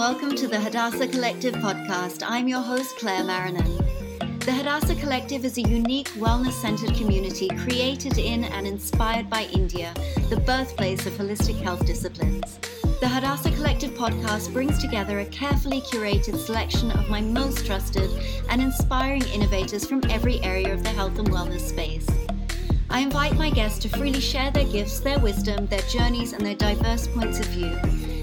[0.00, 2.22] welcome to the Hadassah Collective podcast.
[2.26, 4.40] I'm your host, Claire Marrinan.
[4.46, 9.92] The Hadassah Collective is a unique wellness centered community created in and inspired by India,
[10.30, 12.58] the birthplace of holistic health disciplines.
[13.02, 18.10] The Hadassah Collective podcast brings together a carefully curated selection of my most trusted
[18.48, 22.06] and inspiring innovators from every area of the health and wellness space.
[22.88, 26.54] I invite my guests to freely share their gifts, their wisdom, their journeys, and their
[26.54, 27.76] diverse points of view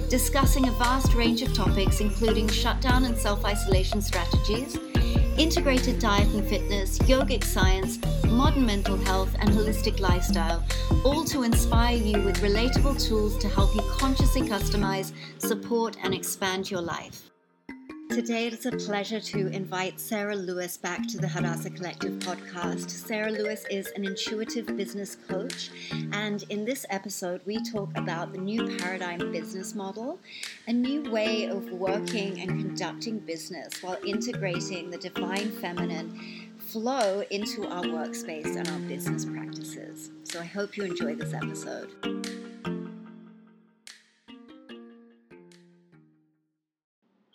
[0.09, 4.77] discussing a vast range of topics including shutdown and self isolation strategies,
[5.37, 10.63] integrated diet and fitness, yogic science, modern mental health, and holistic lifestyle,
[11.03, 16.71] all to inspire you with relatable tools to help you consciously customize, support, and expand
[16.71, 17.29] your life.
[18.09, 22.89] Today, it's a pleasure to invite Sarah Lewis back to the Hadassah Collective podcast.
[22.89, 25.69] Sarah Lewis is an intuitive business coach,
[26.13, 30.19] and in this episode, we talk about the new paradigm business model,
[30.67, 37.67] a new way of working and conducting business while integrating the divine feminine flow into
[37.67, 40.11] our workspace and our business practices.
[40.23, 42.46] So, I hope you enjoy this episode.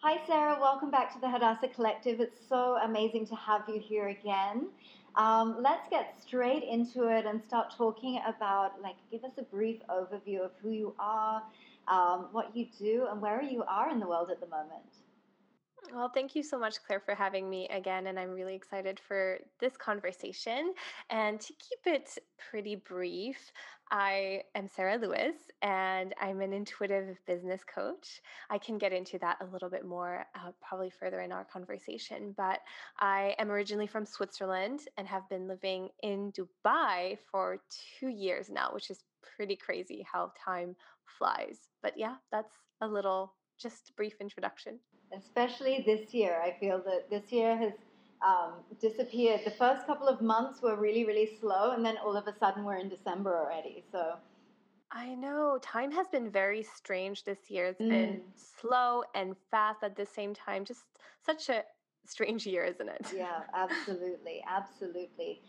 [0.05, 0.59] Hi, Sarah.
[0.61, 2.19] Welcome back to the Hadassah Collective.
[2.19, 4.67] It's so amazing to have you here again.
[5.15, 9.79] Um, let's get straight into it and start talking about, like, give us a brief
[9.89, 11.41] overview of who you are,
[11.87, 14.83] um, what you do, and where you are in the world at the moment.
[15.95, 18.09] Well, thank you so much, Claire, for having me again.
[18.09, 20.75] And I'm really excited for this conversation.
[21.11, 22.19] And to keep it
[22.51, 23.53] pretty brief,
[23.93, 28.23] I am Sarah Lewis and I'm an intuitive business coach.
[28.49, 32.33] I can get into that a little bit more uh, probably further in our conversation.
[32.35, 32.61] But
[32.99, 37.59] I am originally from Switzerland and have been living in Dubai for
[37.99, 39.05] two years now, which is
[39.37, 41.59] pretty crazy how time flies.
[41.83, 44.79] But yeah, that's a little just brief introduction
[45.15, 46.41] especially this year.
[46.43, 47.73] I feel that this year has
[48.25, 49.41] um, disappeared.
[49.45, 52.65] The first couple of months were really, really slow, and then all of a sudden
[52.65, 53.85] we're in December already.
[53.91, 54.15] So
[54.91, 57.67] I know time has been very strange this year.
[57.69, 57.89] It's mm.
[57.89, 60.65] been slow and fast at the same time.
[60.65, 60.85] Just
[61.25, 61.65] such a
[62.07, 63.07] strange year, isn't it?
[63.17, 65.41] Yeah, absolutely, absolutely.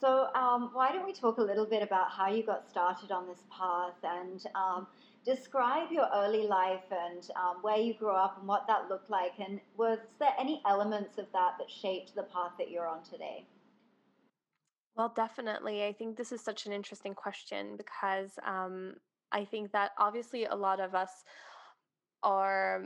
[0.00, 3.26] So, um, why don't we talk a little bit about how you got started on
[3.26, 4.86] this path and um,
[5.24, 9.32] describe your early life and um, where you grew up and what that looked like.
[9.38, 13.46] And was there any elements of that that shaped the path that you're on today?
[14.96, 15.84] Well, definitely.
[15.84, 18.94] I think this is such an interesting question because um,
[19.30, 21.10] I think that obviously a lot of us
[22.22, 22.84] are,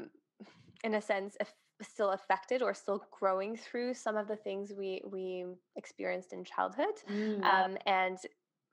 [0.84, 1.36] in a sense,
[1.82, 5.44] still affected or still growing through some of the things we we
[5.76, 6.94] experienced in childhood.
[7.10, 7.44] Mm.
[7.44, 8.18] Um, and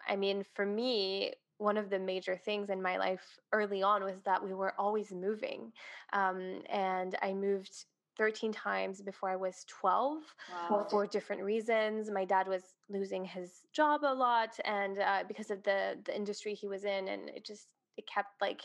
[0.07, 4.21] I mean, for me, one of the major things in my life early on was
[4.25, 5.71] that we were always moving.
[6.11, 7.85] Um, and I moved
[8.17, 10.87] 13 times before I was 12 wow.
[10.89, 12.11] for different reasons.
[12.11, 16.53] My dad was losing his job a lot and uh, because of the the industry
[16.53, 18.61] he was in and it just it kept like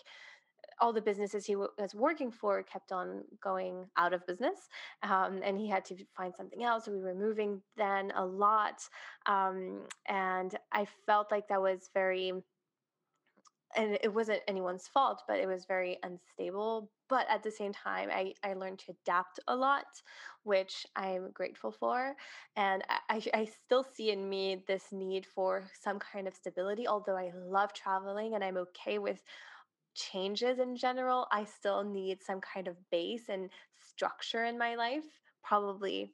[0.81, 4.69] all the businesses he w- was working for kept on going out of business
[5.03, 8.81] um, and he had to find something else we were moving then a lot
[9.27, 12.33] um, and i felt like that was very
[13.77, 16.91] and it wasn't anyone's fault, but it was very unstable.
[17.09, 19.87] But at the same time, I, I learned to adapt a lot,
[20.43, 22.15] which I'm grateful for.
[22.57, 26.87] And I, I still see in me this need for some kind of stability.
[26.87, 29.23] Although I love traveling and I'm okay with
[29.95, 35.05] changes in general, I still need some kind of base and structure in my life,
[35.43, 36.13] probably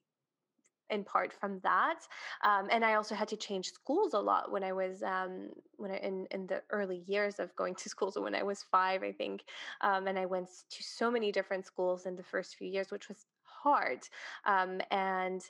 [0.91, 2.01] in part from that.
[2.45, 5.91] Um, and I also had to change schools a lot when I was um, when
[5.91, 8.11] I, in in the early years of going to school.
[8.11, 9.45] So when I was five, I think,
[9.81, 13.09] um, and I went to so many different schools in the first few years, which
[13.09, 14.01] was hard.
[14.47, 15.43] Um, and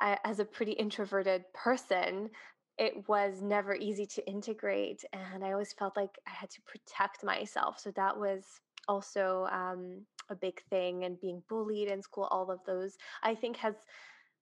[0.00, 2.30] I, as a pretty introverted person,
[2.78, 7.24] it was never easy to integrate, and I always felt like I had to protect
[7.24, 7.80] myself.
[7.80, 8.44] So that was
[8.86, 13.56] also um, a big thing and being bullied in school all of those i think
[13.56, 13.74] has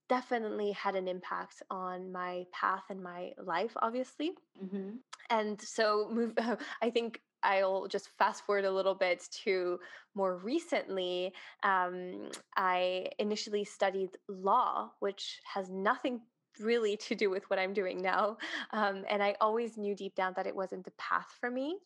[0.09, 4.33] definitely had an impact on my path and my life, obviously.
[4.63, 4.97] Mm-hmm.
[5.31, 6.35] And so, move.
[6.83, 9.79] I think I'll just fast forward a little bit to
[10.15, 11.33] more recently.
[11.63, 16.21] Um, I initially studied law, which has nothing
[16.61, 18.39] really to do with what I'm doing now.
[18.73, 21.79] Um, and I always knew deep down that it wasn't the path for me.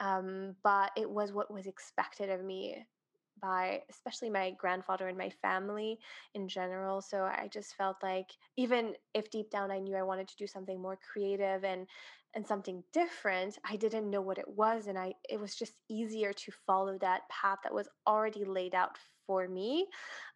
[0.00, 2.84] Um, but it was what was expected of me
[3.44, 5.98] by especially my grandfather and my family
[6.34, 7.02] in general.
[7.02, 10.46] So I just felt like even if deep down I knew I wanted to do
[10.46, 11.86] something more creative and
[12.36, 16.32] and something different i didn't know what it was and i it was just easier
[16.32, 19.86] to follow that path that was already laid out for me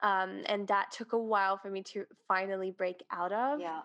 [0.02, 3.80] um, and that took a while for me to finally break out of yeah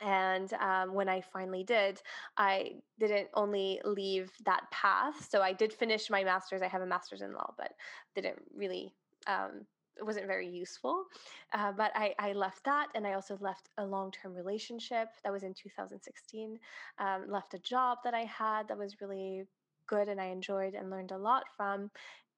[0.00, 2.00] and um, when I finally did,
[2.36, 5.28] I didn't only leave that path.
[5.30, 6.62] So I did finish my master's.
[6.62, 7.72] I have a master's in law, but
[8.14, 8.92] didn't really,
[9.26, 9.66] um,
[9.96, 11.04] it wasn't very useful.
[11.52, 12.88] Uh, but I, I left that.
[12.94, 16.58] And I also left a long term relationship that was in 2016,
[16.98, 19.44] um, left a job that I had that was really
[19.88, 21.90] good and I enjoyed and learned a lot from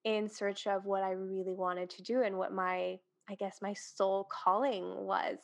[0.05, 2.99] in search of what I really wanted to do and what my
[3.31, 5.39] I guess my soul calling was.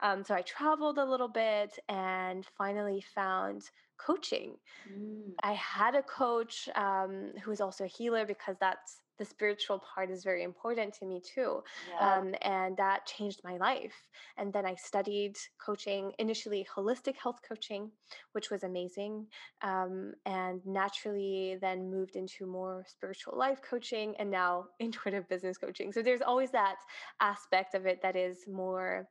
[0.00, 3.62] Um, so I traveled a little bit and finally found
[3.98, 4.54] coaching.
[4.90, 5.32] Mm.
[5.42, 10.10] I had a coach um, who was also a healer because that's the spiritual part
[10.10, 11.62] is very important to me too.
[11.88, 12.18] Yeah.
[12.18, 13.94] Um, and that changed my life.
[14.36, 17.92] And then I studied coaching, initially holistic health coaching,
[18.32, 19.28] which was amazing.
[19.62, 25.92] Um, and naturally then moved into more spiritual life coaching and now intuitive business coaching.
[25.92, 26.76] So there's always that
[27.20, 29.08] aspect of it that is more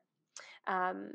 [0.68, 1.12] um,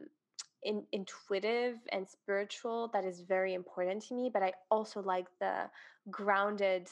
[0.62, 5.70] in, intuitive and spiritual that is very important to me but i also like the
[6.10, 6.88] grounded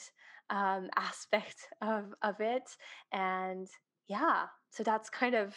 [0.49, 2.69] um, aspect of of it
[3.11, 3.67] and
[4.07, 5.55] yeah so that's kind of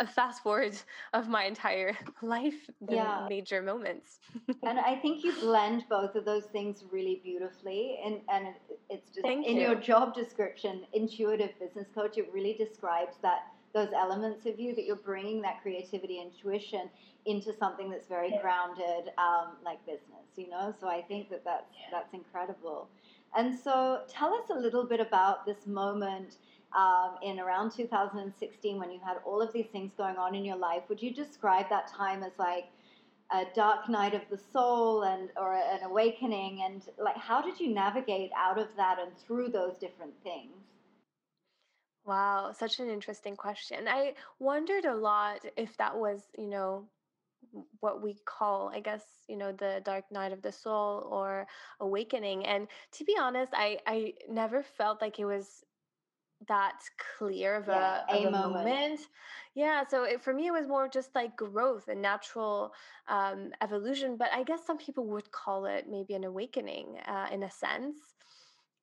[0.00, 0.74] a fast forward
[1.12, 3.26] of my entire life the yeah.
[3.28, 4.20] major moments
[4.62, 8.54] and i think you blend both of those things really beautifully and and
[8.90, 9.62] it's just Thank in you.
[9.62, 14.84] your job description intuitive business coach it really describes that those elements of you that
[14.84, 16.88] you're bringing that creativity and intuition
[17.26, 18.40] into something that's very yeah.
[18.40, 20.74] grounded um, like business you know?
[20.80, 21.98] So i think that that's yeah.
[21.98, 22.88] that's incredible.
[23.36, 26.36] And so tell us a little bit about this moment
[26.74, 30.56] um, in around 2016 when you had all of these things going on in your
[30.56, 30.82] life.
[30.88, 32.68] Would you describe that time as like
[33.30, 36.62] a dark night of the soul and or an awakening?
[36.64, 40.54] And like how did you navigate out of that and through those different things
[42.08, 43.88] Wow, such an interesting question.
[43.88, 46.90] I wondered a lot if that was, you know,
[47.80, 51.48] what we call, I guess, you know, the dark night of the soul or
[51.80, 52.46] awakening.
[52.46, 55.64] And to be honest, I I never felt like it was
[56.48, 58.32] that clear of yeah, a, a, of a moment.
[58.32, 59.08] moment.
[59.54, 62.74] Yeah, so it, for me, it was more just like growth and natural
[63.08, 64.16] um, evolution.
[64.18, 68.14] But I guess some people would call it maybe an awakening uh, in a sense.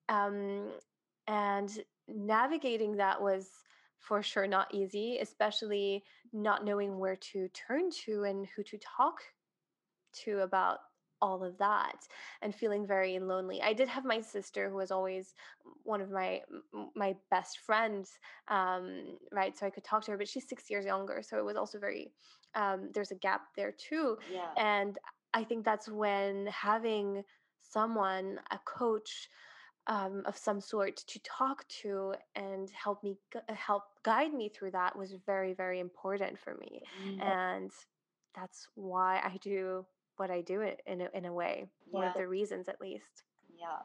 [0.09, 0.79] Um,
[1.27, 3.49] and navigating that was
[3.97, 6.03] for sure not easy, especially
[6.33, 9.19] not knowing where to turn to and who to talk
[10.23, 10.79] to about
[11.21, 12.05] all of that
[12.41, 13.61] and feeling very lonely.
[13.61, 15.33] I did have my sister who was always
[15.83, 16.41] one of my
[16.95, 19.57] my best friends, um, right?
[19.57, 21.79] So I could talk to her, but she's six years younger, so it was also
[21.79, 22.11] very
[22.53, 24.17] um, there's a gap there too.
[24.31, 24.49] Yeah.
[24.57, 24.97] And
[25.33, 27.23] I think that's when having
[27.61, 29.29] someone, a coach,
[29.87, 34.71] um, of some sort to talk to and help me uh, help guide me through
[34.71, 37.21] that was very very important for me mm-hmm.
[37.21, 37.71] and
[38.35, 39.85] that's why i do
[40.17, 41.99] what i do it in a, in a way yeah.
[41.99, 43.23] one of the reasons at least
[43.57, 43.77] yeah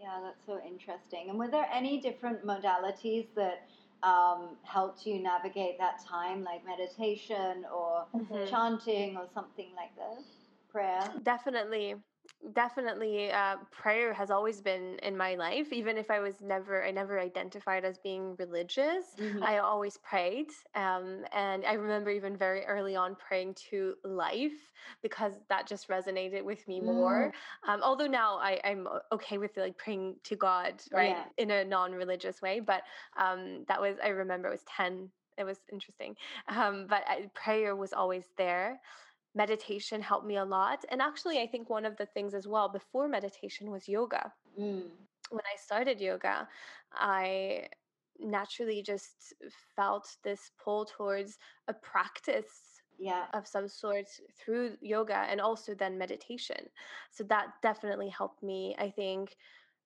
[0.00, 3.68] yeah that's so interesting and were there any different modalities that
[4.04, 8.48] um, helped you navigate that time like meditation or mm-hmm.
[8.48, 10.24] chanting or something like this
[10.70, 11.96] prayer definitely
[12.54, 16.90] definitely uh, prayer has always been in my life even if i was never i
[16.90, 19.42] never identified as being religious mm-hmm.
[19.42, 25.32] i always prayed um, and i remember even very early on praying to life because
[25.48, 27.32] that just resonated with me more
[27.66, 27.72] mm.
[27.72, 31.24] um, although now I, i'm okay with like praying to god right yeah.
[31.36, 32.82] in a non-religious way but
[33.16, 35.08] um, that was i remember it was 10
[35.38, 36.16] it was interesting
[36.48, 38.80] um, but I, prayer was always there
[39.38, 40.84] meditation helped me a lot.
[40.90, 44.32] And actually, I think one of the things as well before meditation was yoga.
[44.60, 44.88] Mm.
[45.30, 46.48] When I started yoga,
[46.92, 47.68] I
[48.18, 49.34] naturally just
[49.76, 53.26] felt this pull towards a practice yeah.
[53.32, 56.62] of some sort through yoga and also then meditation.
[57.12, 58.74] So that definitely helped me.
[58.76, 59.36] I think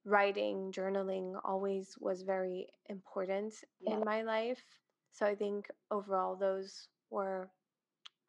[0.06, 3.94] writing, journaling always was very important yeah.
[3.94, 4.62] in my life.
[5.10, 7.50] So I think overall those were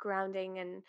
[0.03, 0.83] grounding and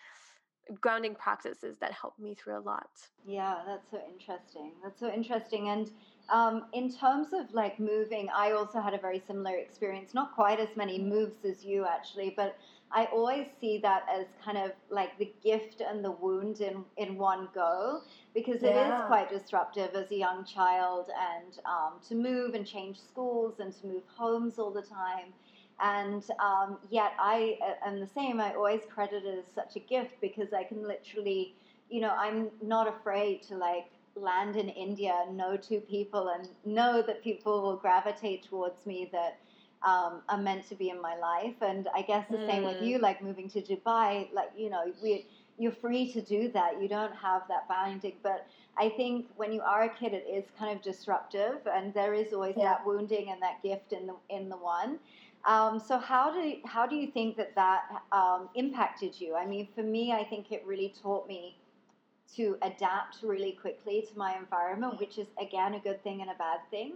[0.81, 2.91] grounding practices that helped me through a lot.
[3.27, 4.73] Yeah, that's so interesting.
[4.83, 5.69] That's so interesting.
[5.69, 5.91] And
[6.33, 10.15] um, in terms of like moving, I also had a very similar experience.
[10.15, 12.57] Not quite as many moves as you actually, but
[12.93, 17.17] I always see that as kind of like the gift and the wound in, in
[17.17, 18.03] one go
[18.35, 19.01] because it yeah.
[19.01, 23.73] is quite disruptive as a young child and um, to move and change schools and
[23.81, 25.33] to move homes all the time.
[25.81, 28.41] And um, yet I am the same.
[28.41, 31.55] I always credit it as such a gift because I can literally,
[31.91, 37.03] you know, I'm not afraid to like land in India, know two people, and know
[37.03, 39.39] that people will gravitate towards me that
[39.85, 41.57] um, are meant to be in my life.
[41.61, 42.47] And I guess the mm.
[42.47, 42.87] same with mm.
[42.87, 45.27] you, like moving to Dubai, like, you know, we,
[45.59, 46.81] you're free to do that.
[46.81, 48.15] You don't have that binding.
[48.23, 52.15] But I think when you are a kid, it is kind of disruptive, and there
[52.15, 52.65] is always yeah.
[52.65, 54.99] that wounding and that gift in the in the one.
[55.47, 57.83] Um, so how do how do you think that that
[58.13, 59.35] um, impacted you?
[59.35, 61.57] I mean, for me, I think it really taught me
[62.37, 66.35] to adapt really quickly to my environment, which is again a good thing and a
[66.35, 66.95] bad thing.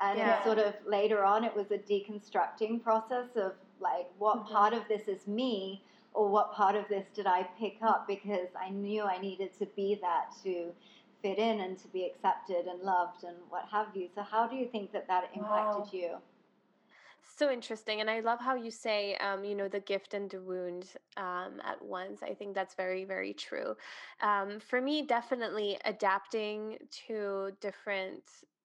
[0.00, 0.44] And yeah.
[0.44, 4.52] sort of later on, it was a deconstructing process of like, what mm-hmm.
[4.52, 5.82] part of this is me,
[6.14, 9.66] or what part of this did I pick up because I knew I needed to
[9.76, 10.72] be that to
[11.22, 14.08] fit in and to be accepted and loved and what have you.
[14.14, 15.88] So, how do you think that that impacted wow.
[15.92, 16.16] you?
[17.36, 20.40] So interesting and i love how you say um, you know the gift and the
[20.40, 23.74] wound um, at once i think that's very very true
[24.22, 28.22] um, for me definitely adapting to different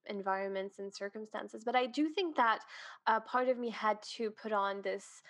[0.07, 2.59] environments and circumstances but i do think that
[3.07, 5.21] uh, part of me had to put on this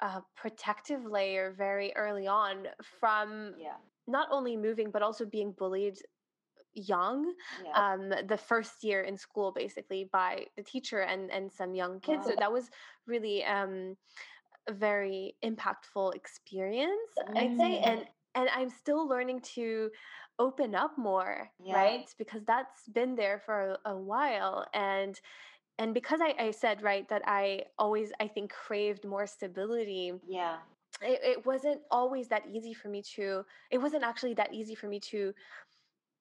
[0.00, 2.66] uh, protective layer very early on
[3.00, 3.74] from yeah.
[4.06, 5.98] not only moving but also being bullied
[6.74, 7.32] young
[7.64, 7.92] yeah.
[7.92, 12.24] um, the first year in school basically by the teacher and and some young kids
[12.24, 12.30] wow.
[12.30, 12.70] so that was
[13.06, 13.96] really um,
[14.68, 17.38] a very impactful experience mm.
[17.38, 17.86] i'd say mm.
[17.86, 19.90] and and i'm still learning to
[20.38, 21.74] open up more yeah.
[21.74, 25.20] right because that's been there for a, a while and
[25.78, 30.56] and because I, I said right that i always i think craved more stability yeah
[31.02, 34.88] it, it wasn't always that easy for me to it wasn't actually that easy for
[34.88, 35.32] me to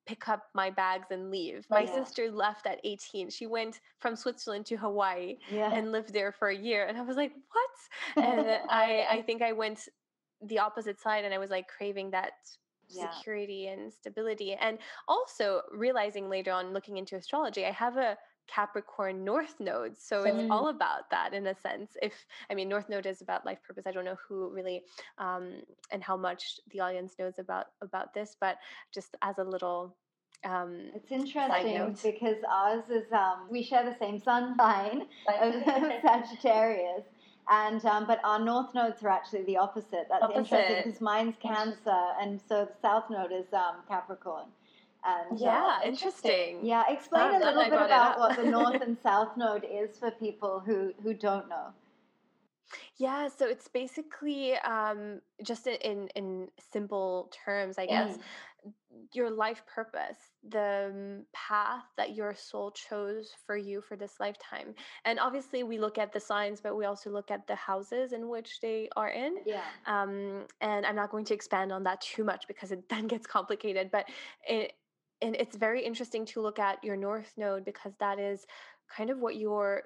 [0.09, 1.67] pick up my bags and leave.
[1.69, 2.03] My yeah.
[2.03, 3.29] sister left at 18.
[3.29, 5.71] She went from Switzerland to Hawaii yeah.
[5.71, 6.87] and lived there for a year.
[6.87, 8.25] And I was like, what?
[8.25, 9.87] And I, I think I went
[10.41, 12.31] the opposite side and I was like craving that
[12.87, 13.11] yeah.
[13.11, 14.53] security and stability.
[14.53, 18.17] And also realizing later on, looking into astrology, I have a
[18.53, 19.97] Capricorn North Node.
[19.97, 20.75] So it's all mm.
[20.75, 21.91] about that in a sense.
[22.01, 22.13] If
[22.49, 23.85] I mean, North Node is about life purpose.
[23.87, 24.83] I don't know who really
[25.17, 28.57] um, and how much the audience knows about about this, but
[28.93, 29.95] just as a little.
[30.45, 35.03] Um, it's interesting because ours is um, we share the same sun sign
[35.41, 35.53] of
[36.05, 37.03] Sagittarius.
[37.51, 40.05] And um, but our north nodes are actually the opposite.
[40.07, 40.37] That's opposite.
[40.37, 44.45] interesting because mine's Cancer, and so the south node is um, Capricorn.
[45.05, 46.59] And yeah, uh, interesting.
[46.61, 50.61] Yeah, explain a little bit about what the north and south node is for people
[50.65, 51.73] who who don't know.
[52.97, 58.17] Yeah, so it's basically um, just in in simple terms, I guess.
[58.17, 58.21] Mm.
[59.13, 60.17] Your life purpose,
[60.49, 64.75] the um, path that your soul chose for you for this lifetime.
[65.05, 68.27] And obviously, we look at the signs, but we also look at the houses in
[68.27, 69.37] which they are in.
[69.45, 69.63] Yeah.
[69.87, 73.25] Um, and I'm not going to expand on that too much because it then gets
[73.25, 73.89] complicated.
[73.91, 74.09] But
[74.45, 74.73] it,
[75.21, 78.45] and it's very interesting to look at your north node because that is
[78.95, 79.83] kind of what you're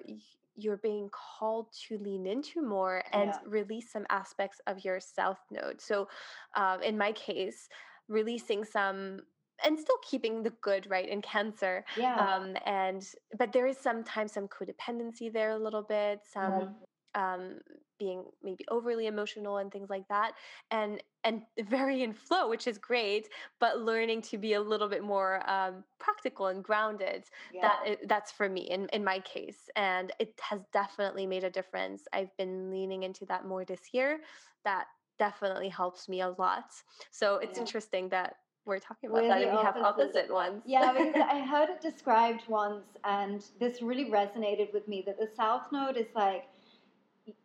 [0.56, 3.38] you're being called to lean into more and yeah.
[3.44, 5.80] release some aspects of your south node.
[5.80, 6.08] So
[6.56, 7.68] um, in my case
[8.06, 9.20] releasing some
[9.64, 12.16] and still keeping the good right in cancer yeah.
[12.16, 13.06] um, and
[13.38, 16.72] but there is sometimes some codependency there a little bit some mm-hmm
[17.14, 17.58] um,
[17.98, 20.32] being maybe overly emotional and things like that
[20.70, 23.28] and and very in flow which is great
[23.60, 27.62] but learning to be a little bit more um, practical and grounded yeah.
[27.62, 32.04] that that's for me in, in my case and it has definitely made a difference
[32.12, 34.20] i've been leaning into that more this year
[34.64, 34.86] that
[35.18, 36.72] definitely helps me a lot
[37.10, 37.60] so it's yeah.
[37.60, 38.36] interesting that
[38.66, 40.62] we're talking about we're that and we have opposite ones.
[40.64, 45.28] Yeah, because I heard it described once and this really resonated with me that the
[45.36, 46.44] South Node is like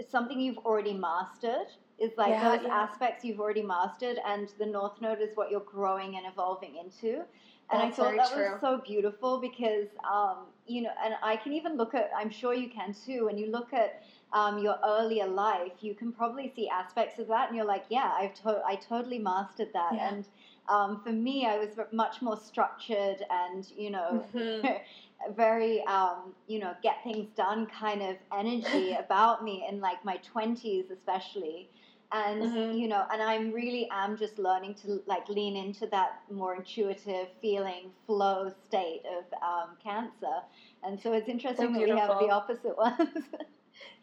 [0.10, 1.68] something you've already mastered
[2.00, 2.74] is like yeah, those yeah.
[2.74, 7.24] aspects you've already mastered and the north node is what you're growing and evolving into
[7.72, 8.52] and That's i thought that true.
[8.52, 12.54] was so beautiful because um, you know and i can even look at i'm sure
[12.54, 16.70] you can too when you look at um, your earlier life you can probably see
[16.70, 20.10] aspects of that and you're like yeah i've to- i totally mastered that yeah.
[20.10, 20.26] and
[20.70, 24.68] um, for me i was much more structured and you know mm-hmm.
[25.36, 30.20] very um, you know get things done kind of energy about me in like my
[30.34, 31.70] 20s especially
[32.12, 32.78] and mm-hmm.
[32.78, 37.28] you know and i'm really am just learning to like lean into that more intuitive
[37.42, 40.42] feeling flow state of um, cancer
[40.84, 43.26] and so it's interesting so that we have the opposite ones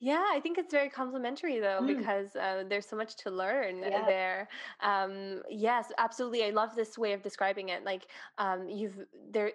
[0.01, 1.99] yeah i think it's very complimentary though mm.
[1.99, 4.05] because uh, there's so much to learn yeah.
[4.07, 4.49] there
[4.83, 8.07] um, yes absolutely i love this way of describing it like
[8.39, 8.99] um, you've
[9.31, 9.51] there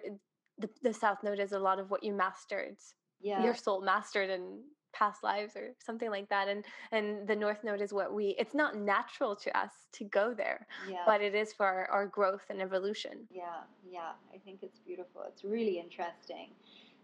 [0.58, 2.76] the, the South Node is a lot of what you mastered
[3.20, 3.42] yeah.
[3.42, 4.60] your soul mastered in
[4.92, 8.54] past lives or something like that and and the north node is what we it's
[8.54, 10.98] not natural to us to go there yeah.
[11.06, 15.22] but it is for our, our growth and evolution yeah yeah i think it's beautiful
[15.26, 16.50] it's really interesting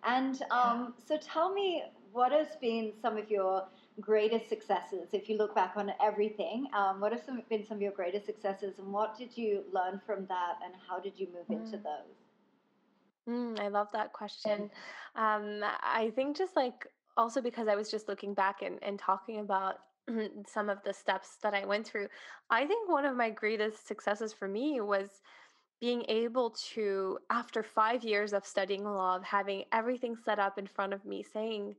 [0.04, 3.66] and um, so tell me what has been some of your
[4.00, 6.66] greatest successes if you look back on everything?
[6.74, 10.00] Um, what have some, been some of your greatest successes and what did you learn
[10.06, 11.64] from that and how did you move mm.
[11.64, 12.16] into those?
[13.28, 14.70] Mm, i love that question.
[15.14, 16.86] Um, i think just like
[17.16, 19.80] also because i was just looking back and, and talking about
[20.46, 22.08] some of the steps that i went through
[22.48, 25.20] i think one of my greatest successes for me was
[25.80, 30.66] being able to after five years of studying law of having everything set up in
[30.66, 31.74] front of me saying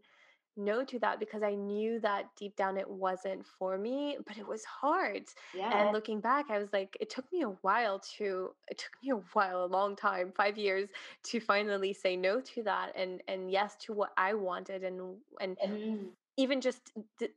[0.59, 4.47] no to that because I knew that deep down it wasn't for me, but it
[4.47, 5.23] was hard.
[5.55, 5.75] Yeah.
[5.75, 9.11] And looking back, I was like, it took me a while to, it took me
[9.11, 10.89] a while, a long time, five years
[11.23, 15.57] to finally say no to that and and yes to what I wanted and and
[15.57, 16.05] mm.
[16.37, 17.29] even just d-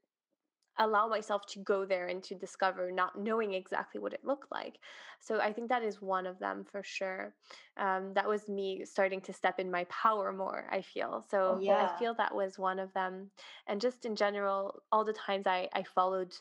[0.78, 4.78] allow myself to go there and to discover not knowing exactly what it looked like.
[5.20, 7.34] So i think that is one of them for sure.
[7.76, 11.24] Um, that was me starting to step in my power more i feel.
[11.30, 11.90] So yeah.
[11.90, 13.30] i feel that was one of them.
[13.66, 16.34] And just in general all the times i, I followed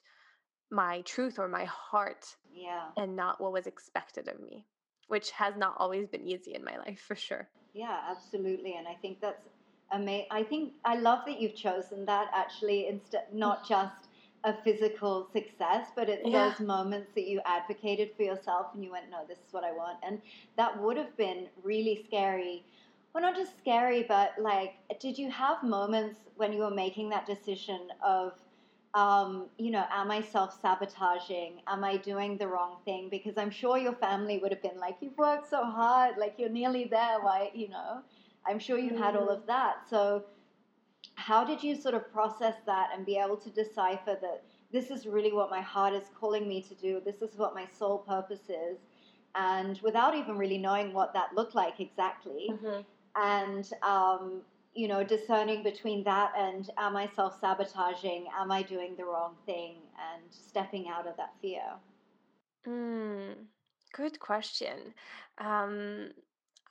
[0.69, 2.85] my truth or my heart yeah.
[2.95, 4.65] and not what was expected of me
[5.11, 7.49] which has not always been easy in my life for sure.
[7.73, 9.49] Yeah absolutely and i think that's
[9.91, 14.07] amazing i think i love that you've chosen that actually instead not just
[14.43, 16.49] a physical success, but it's yeah.
[16.49, 19.71] those moments that you advocated for yourself and you went, no, this is what I
[19.71, 19.97] want.
[20.03, 20.21] And
[20.57, 22.63] that would have been really scary.
[23.13, 27.25] Well, not just scary, but like, did you have moments when you were making that
[27.25, 28.33] decision of,
[28.93, 31.61] um, you know, am I self sabotaging?
[31.67, 33.09] Am I doing the wrong thing?
[33.09, 36.49] Because I'm sure your family would have been like, you've worked so hard, like you're
[36.49, 37.19] nearly there.
[37.21, 38.01] Why, you know,
[38.47, 39.03] I'm sure you mm-hmm.
[39.03, 39.87] had all of that.
[39.89, 40.23] So,
[41.15, 45.05] how did you sort of process that and be able to decipher that this is
[45.05, 48.49] really what my heart is calling me to do, this is what my soul purpose
[48.49, 48.77] is,
[49.35, 52.81] and without even really knowing what that looked like exactly, mm-hmm.
[53.15, 54.41] and um,
[54.73, 59.35] you know, discerning between that and am I self sabotaging, am I doing the wrong
[59.45, 59.75] thing,
[60.13, 61.63] and stepping out of that fear.
[62.67, 63.33] Mm,
[63.93, 64.93] good question.
[65.37, 66.11] Um,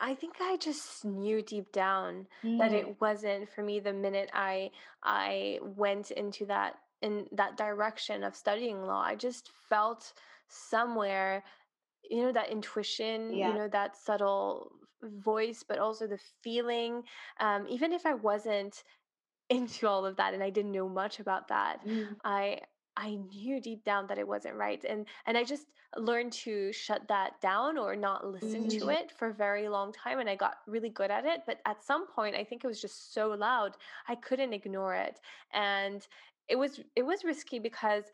[0.00, 2.58] I think I just knew deep down mm.
[2.58, 4.70] that it wasn't for me the minute I
[5.02, 9.02] I went into that in that direction of studying law.
[9.02, 10.12] I just felt
[10.48, 11.44] somewhere
[12.08, 13.48] you know that intuition, yeah.
[13.48, 17.02] you know that subtle voice but also the feeling
[17.40, 18.82] um, even if I wasn't
[19.48, 21.84] into all of that and I didn't know much about that.
[21.86, 22.16] Mm.
[22.24, 22.60] I
[23.00, 24.84] I knew deep down that it wasn't right.
[24.84, 28.78] And and I just learned to shut that down or not listen mm-hmm.
[28.78, 31.58] to it for a very long time and I got really good at it, but
[31.66, 35.18] at some point I think it was just so loud, I couldn't ignore it.
[35.52, 36.06] And
[36.48, 38.04] it was it was risky because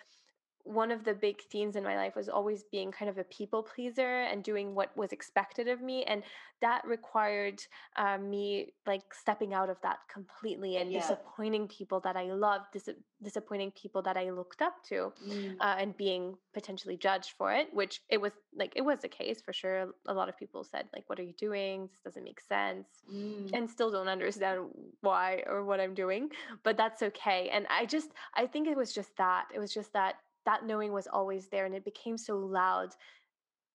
[0.67, 3.63] one of the big themes in my life was always being kind of a people
[3.63, 6.23] pleaser and doing what was expected of me and
[6.61, 7.63] that required
[7.97, 11.01] uh, me like stepping out of that completely and yeah.
[11.01, 12.91] disappointing people that i loved dis-
[13.23, 15.55] disappointing people that i looked up to mm.
[15.61, 19.41] uh, and being potentially judged for it which it was like it was the case
[19.41, 22.41] for sure a lot of people said like what are you doing this doesn't make
[22.41, 23.49] sense mm.
[23.53, 24.63] and still don't understand
[25.01, 26.29] why or what i'm doing
[26.65, 29.93] but that's okay and i just i think it was just that it was just
[29.93, 32.95] that that knowing was always there and it became so loud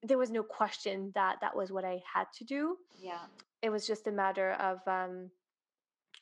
[0.03, 2.77] there was no question that that was what i had to do.
[2.97, 3.19] Yeah.
[3.61, 5.29] It was just a matter of um,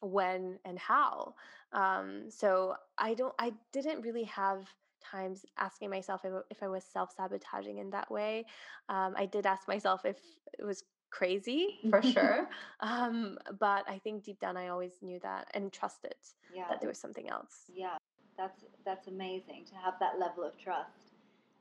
[0.02, 1.36] when and how.
[1.72, 4.66] Um, so i don't i didn't really have
[5.02, 8.46] times asking myself if, if i was self-sabotaging in that way.
[8.90, 10.18] Um, i did ask myself if
[10.58, 12.48] it was crazy for sure
[12.82, 16.16] um, but i think deep down i always knew that and trusted
[16.54, 16.66] yeah.
[16.70, 17.66] that there was something else.
[17.74, 17.98] Yeah
[18.40, 21.12] that's that's amazing to have that level of trust.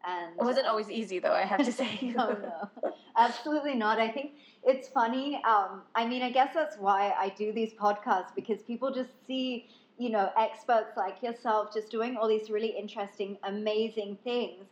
[0.07, 1.33] And it wasn't um, always easy, though.
[1.33, 1.99] I have to say.
[2.17, 3.99] no, no, absolutely not.
[3.99, 5.43] I think it's funny.
[5.45, 9.69] Um, I mean, I guess that's why I do these podcasts because people just see,
[9.99, 14.64] you know, experts like yourself just doing all these really interesting, amazing things.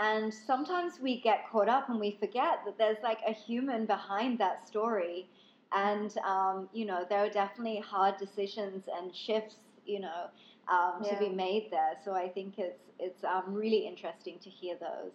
[0.00, 4.38] And sometimes we get caught up and we forget that there's like a human behind
[4.40, 5.28] that story.
[5.72, 10.26] And, um, you know, there are definitely hard decisions and shifts, you know,
[10.68, 11.14] um, yeah.
[11.14, 11.94] to be made there.
[12.04, 15.12] So I think it's it's um, really interesting to hear those.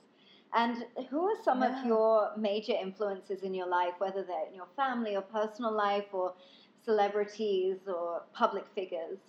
[0.53, 1.79] And who are some yeah.
[1.79, 6.05] of your major influences in your life, whether they're in your family or personal life
[6.11, 6.33] or
[6.83, 9.19] celebrities or public figures?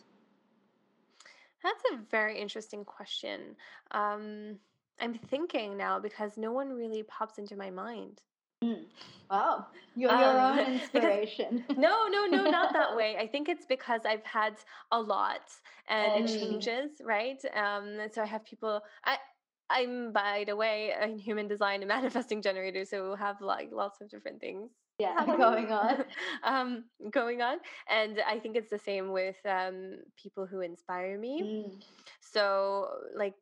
[1.62, 3.54] That's a very interesting question.
[3.90, 4.56] Um,
[4.98, 8.22] I'm thinking now because no one really pops into my mind.
[8.62, 8.85] Mm.
[9.31, 11.64] Wow, you're um, your own inspiration.
[11.66, 13.16] because, no, no, no, not that way.
[13.18, 14.55] I think it's because I've had
[14.90, 15.42] a lot
[15.88, 16.35] and mm.
[16.35, 17.40] it changes, right?
[17.55, 18.83] Um, and so I have people.
[19.05, 19.16] I
[19.73, 24.01] I'm by the way a human design and manifesting generator, so we'll have like lots
[24.01, 24.70] of different things
[25.01, 26.05] yeah going on
[26.44, 27.57] um, going on
[27.88, 31.83] and i think it's the same with um, people who inspire me mm.
[32.20, 33.35] so like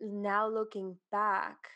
[0.00, 1.68] now looking back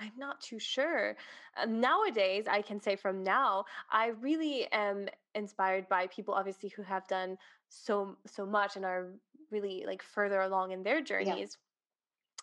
[0.00, 1.16] i'm not too sure.
[1.60, 6.82] Um, nowadays i can say from now i really am inspired by people obviously who
[6.82, 7.36] have done
[7.68, 9.08] so so much and are
[9.50, 11.56] really like further along in their journeys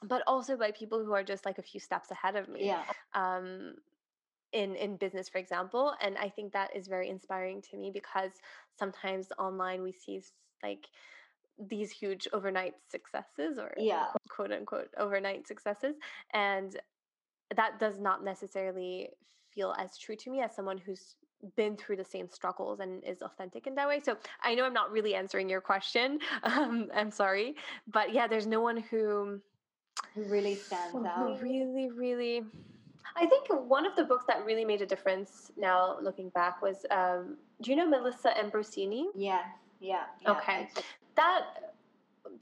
[0.02, 0.08] yeah.
[0.08, 2.84] but also by people who are just like a few steps ahead of me yeah.
[3.14, 3.76] um
[4.54, 8.32] in in business for example and i think that is very inspiring to me because
[8.78, 10.22] sometimes online we see
[10.64, 10.88] like
[11.70, 14.08] these huge overnight successes or yeah.
[14.30, 15.96] quote unquote overnight successes
[16.34, 16.78] and
[17.56, 19.10] that does not necessarily
[19.54, 21.16] feel as true to me as someone who's
[21.56, 24.74] been through the same struggles and is authentic in that way so i know i'm
[24.74, 27.56] not really answering your question um, i'm sorry
[27.88, 29.40] but yeah there's no one who
[30.14, 32.44] who really stands out really really
[33.18, 36.86] I think one of the books that really made a difference now looking back was
[36.92, 39.06] um, do you know Melissa Ambrosini?
[39.16, 39.40] Yeah,
[39.80, 40.04] yeah.
[40.22, 40.70] yeah okay.
[41.16, 41.75] That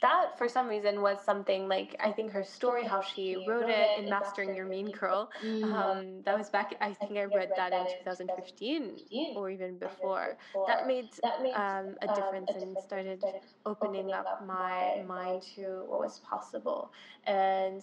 [0.02, 4.00] that for some reason was something like I think her story, how she wrote it
[4.00, 5.30] in Mastering Your Mean Girl.
[5.44, 5.74] Mm.
[5.74, 6.74] Um, that was back.
[6.82, 10.38] I think I read that in 2015 or even before.
[10.68, 11.10] That made
[11.56, 13.24] um, a difference and started
[13.66, 16.92] opening up my mind to what was possible.
[17.26, 17.82] And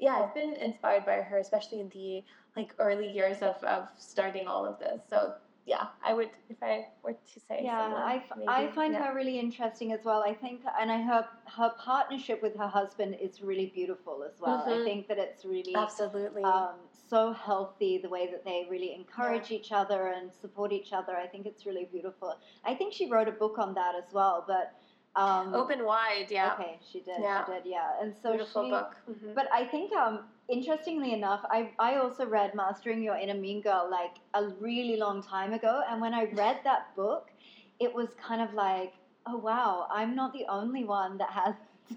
[0.00, 2.22] yeah, I've been inspired by her, especially in the
[2.56, 5.00] like early years of, of starting all of this.
[5.08, 5.34] So
[5.68, 7.60] yeah, I would if I were to say.
[7.62, 9.04] Yeah, someone, I, f- I find yeah.
[9.04, 10.24] her really interesting as well.
[10.26, 11.26] I think, and I hope
[11.56, 14.60] her partnership with her husband is really beautiful as well.
[14.60, 14.80] Mm-hmm.
[14.80, 16.76] I think that it's really absolutely um,
[17.10, 19.58] so healthy the way that they really encourage yeah.
[19.58, 21.14] each other and support each other.
[21.16, 22.34] I think it's really beautiful.
[22.64, 24.72] I think she wrote a book on that as well, but
[25.18, 26.54] um, Open wide, yeah.
[26.54, 27.16] Okay, she did.
[27.20, 27.44] Yeah.
[27.44, 27.90] She did, yeah.
[28.00, 28.94] And so Beautiful she, book.
[29.10, 29.34] Mm-hmm.
[29.34, 33.88] But I think, um, interestingly enough, I I also read Mastering Your Inner Mean Girl
[33.90, 37.30] like a really long time ago, and when I read that book,
[37.80, 38.92] it was kind of like,
[39.26, 41.54] oh wow, I'm not the only one that has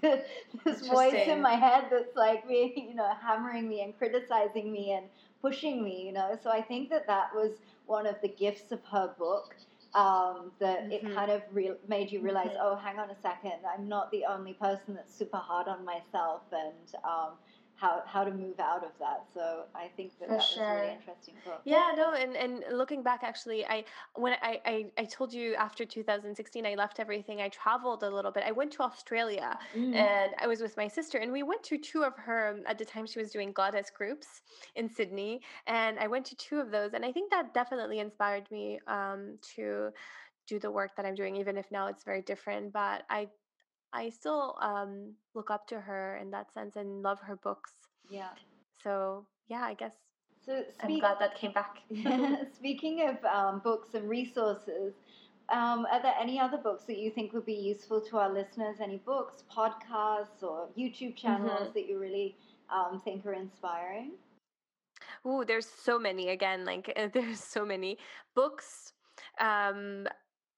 [0.64, 4.92] this voice in my head that's like me, you know, hammering me and criticizing me
[4.92, 5.06] and
[5.40, 6.36] pushing me, you know.
[6.42, 7.52] So I think that that was
[7.86, 9.54] one of the gifts of her book
[9.94, 11.06] um, that mm-hmm.
[11.06, 12.62] it kind of re- made you realize, mm-hmm.
[12.62, 16.42] oh, hang on a second, I'm not the only person that's super hard on myself,
[16.52, 17.32] and um,
[17.82, 19.24] how how to move out of that.
[19.34, 20.62] So I think that For that sure.
[20.62, 21.60] was a really interesting book.
[21.64, 25.84] Yeah, no, and and looking back, actually, I when I, I I told you after
[25.84, 27.40] 2016, I left everything.
[27.40, 28.44] I traveled a little bit.
[28.46, 29.94] I went to Australia, mm.
[29.94, 32.60] and I was with my sister, and we went to two of her.
[32.66, 34.28] At the time, she was doing goddess groups
[34.76, 38.48] in Sydney, and I went to two of those, and I think that definitely inspired
[38.52, 39.90] me um, to
[40.46, 42.72] do the work that I'm doing, even if now it's very different.
[42.72, 43.28] But I
[43.92, 47.72] I still um, look up to her in that sense and love her books.
[48.10, 48.30] Yeah.
[48.82, 49.94] So yeah, I guess.
[50.44, 51.78] So I'm glad that came back.
[52.52, 54.94] Speaking of um, books and resources,
[55.50, 58.76] um, are there any other books that you think would be useful to our listeners?
[58.80, 61.72] Any books, podcasts, or YouTube channels mm-hmm.
[61.74, 62.36] that you really
[62.70, 64.12] um, think are inspiring?
[65.24, 66.30] Oh, there's so many.
[66.30, 67.98] Again, like there's so many
[68.34, 68.92] books.
[69.40, 70.06] Um,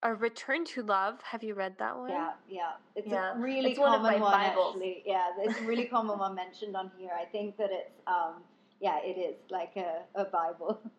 [0.04, 1.20] a Return to Love.
[1.22, 2.10] Have you read that one?
[2.10, 2.72] Yeah, yeah.
[2.94, 3.34] It's yeah.
[3.34, 5.02] a really it's common one, one actually.
[5.06, 7.10] Yeah, it's a really common one mentioned on here.
[7.18, 8.42] I think that it's um
[8.80, 10.80] yeah, it is like a, a Bible.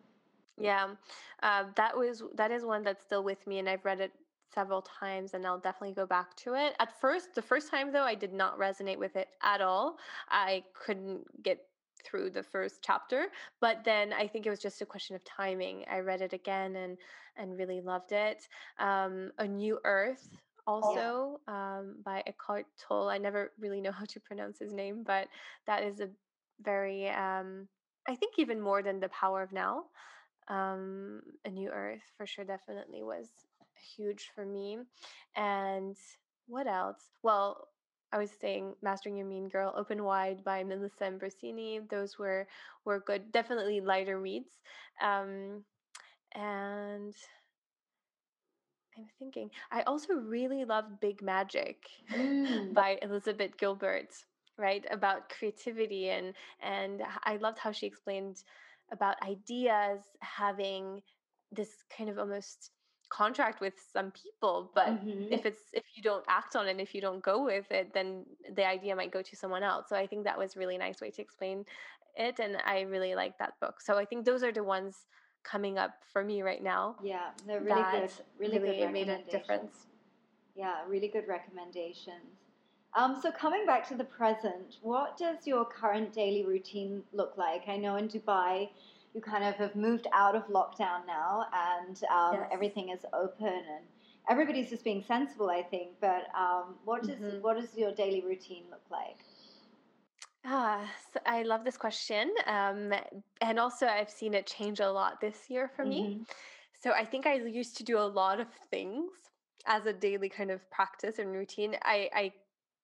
[0.58, 0.94] Yeah.
[1.42, 4.10] Uh, that was that is one that's still with me and I've read it
[4.54, 6.74] several times and I'll definitely go back to it.
[6.80, 9.98] At first, the first time though, I did not resonate with it at all.
[10.30, 11.66] I couldn't get
[12.06, 13.26] through the first chapter,
[13.60, 15.84] but then I think it was just a question of timing.
[15.90, 16.96] I read it again and
[17.36, 18.48] and really loved it.
[18.78, 20.28] Um, a New Earth
[20.66, 21.78] also yeah.
[21.78, 23.08] um, by Eckhart Tolle.
[23.08, 25.28] I never really know how to pronounce his name, but
[25.66, 26.08] that is a
[26.62, 27.68] very um,
[28.08, 29.84] I think even more than the Power of Now.
[30.48, 33.28] Um, a New Earth for sure, definitely was
[33.96, 34.78] huge for me.
[35.34, 35.96] And
[36.46, 37.02] what else?
[37.22, 37.68] Well,
[38.12, 41.88] I was saying Mastering Your Mean Girl, Open Wide by Melissa Ambrosini.
[41.88, 42.46] Those were
[42.84, 44.50] were good, definitely lighter reads.
[45.02, 45.64] Um,
[46.34, 47.14] and
[48.96, 52.72] I'm thinking, I also really love Big Magic mm.
[52.72, 54.12] by Elizabeth Gilbert,
[54.56, 54.84] right?
[54.90, 58.42] About creativity and and I loved how she explained
[58.92, 61.02] about ideas having
[61.52, 62.70] this kind of almost
[63.08, 65.32] contract with some people but mm-hmm.
[65.32, 68.24] if it's if you don't act on it if you don't go with it then
[68.54, 69.86] the idea might go to someone else.
[69.88, 71.64] So i think that was really nice way to explain
[72.16, 73.80] it and i really like that book.
[73.80, 75.06] So i think those are the ones
[75.44, 79.22] coming up for me right now yeah they're really good really, really good made a
[79.30, 79.86] difference.
[80.56, 82.34] Yeah really good recommendations.
[82.94, 87.68] Um, so coming back to the present what does your current daily routine look like?
[87.68, 88.70] I know in dubai
[89.16, 92.50] you kind of have moved out of lockdown now and um, yes.
[92.52, 93.84] everything is open and
[94.28, 95.92] everybody's just being sensible, I think.
[96.02, 97.40] But um, what does mm-hmm.
[97.40, 99.16] what does your daily routine look like?
[100.44, 102.92] Ah, so I love this question, um,
[103.40, 106.20] and also I've seen it change a lot this year for mm-hmm.
[106.20, 106.26] me.
[106.80, 109.10] So I think I used to do a lot of things
[109.66, 111.74] as a daily kind of practice and routine.
[111.82, 112.32] I, I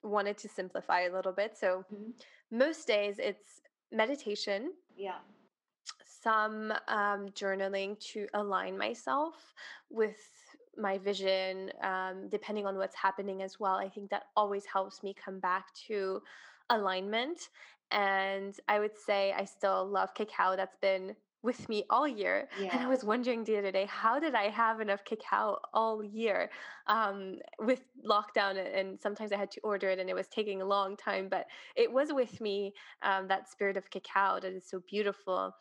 [0.02, 1.56] wanted to simplify a little bit.
[1.56, 2.10] So mm-hmm.
[2.50, 3.60] most days it's
[3.92, 4.72] meditation.
[4.96, 5.18] Yeah
[6.22, 9.54] some um, journaling to align myself
[9.90, 10.16] with
[10.76, 13.74] my vision, um, depending on what's happening as well.
[13.74, 16.22] I think that always helps me come back to
[16.70, 17.48] alignment.
[17.90, 20.56] And I would say I still love cacao.
[20.56, 22.48] That's been with me all year.
[22.58, 22.70] Yeah.
[22.72, 26.50] And I was wondering the other day, how did I have enough cacao all year
[26.86, 28.56] um, with lockdown?
[28.74, 31.46] And sometimes I had to order it and it was taking a long time, but
[31.76, 35.52] it was with me um, that spirit of cacao that is so beautiful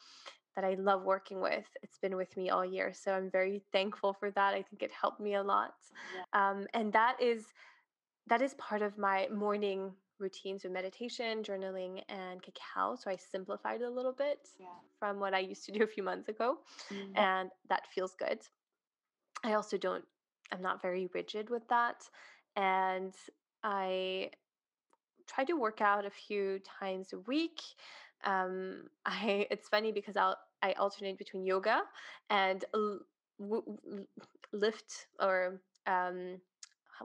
[0.56, 1.66] that I love working with.
[1.82, 2.92] It's been with me all year.
[2.94, 4.54] So I'm very thankful for that.
[4.54, 5.76] I think it helped me a lot.
[6.16, 6.50] Yeah.
[6.50, 7.46] Um, and that is
[8.28, 12.96] that is part of my morning routines with meditation, journaling, and cacao.
[12.96, 14.68] So I simplified it a little bit yeah.
[15.00, 16.60] from what I used to do a few months ago.
[16.94, 17.18] Mm-hmm.
[17.18, 18.40] And that feels good.
[19.44, 20.06] I also don't,
[20.52, 22.04] I'm not very rigid with that.
[22.56, 23.14] And
[23.64, 24.30] I
[25.28, 27.60] try to work out a few times a week
[28.24, 31.82] um, I it's funny because I'll I alternate between yoga
[32.30, 33.00] and l-
[33.40, 34.08] w- w-
[34.54, 36.38] lift or um,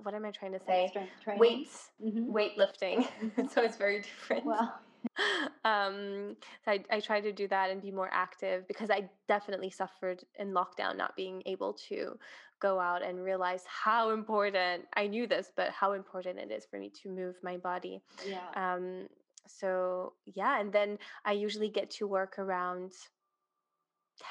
[0.02, 0.92] what am I trying to say?
[1.38, 2.30] Weights, mm-hmm.
[2.30, 3.08] weightlifting.
[3.50, 4.44] so it's very different.
[4.44, 4.78] Well.
[5.64, 9.70] um, so I, I try to do that and be more active because I definitely
[9.70, 12.18] suffered in lockdown not being able to
[12.60, 16.78] go out and realize how important I knew this, but how important it is for
[16.78, 18.00] me to move my body.
[18.26, 18.40] Yeah.
[18.54, 19.08] Um,
[19.48, 22.92] so yeah and then i usually get to work around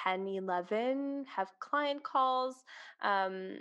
[0.04, 2.56] 10 11 have client calls
[3.04, 3.58] um,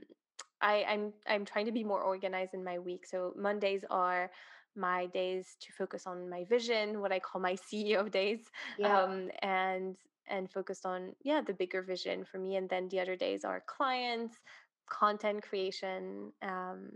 [0.65, 3.05] I, I'm I'm trying to be more organized in my week.
[3.07, 4.31] So Mondays are
[4.75, 8.41] my days to focus on my vision, what I call my CEO days,
[8.79, 9.03] yeah.
[9.03, 12.57] um, and and focused on yeah the bigger vision for me.
[12.57, 14.37] And then the other days are clients,
[14.89, 16.91] content creation, um,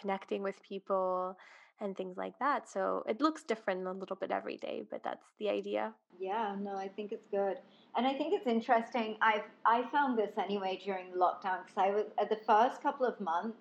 [0.00, 1.36] connecting with people,
[1.80, 2.68] and things like that.
[2.68, 5.92] So it looks different a little bit every day, but that's the idea.
[6.18, 7.58] Yeah, no, I think it's good.
[7.96, 9.16] And I think it's interesting.
[9.20, 13.20] I've I found this anyway during lockdown because I was at the first couple of
[13.20, 13.58] months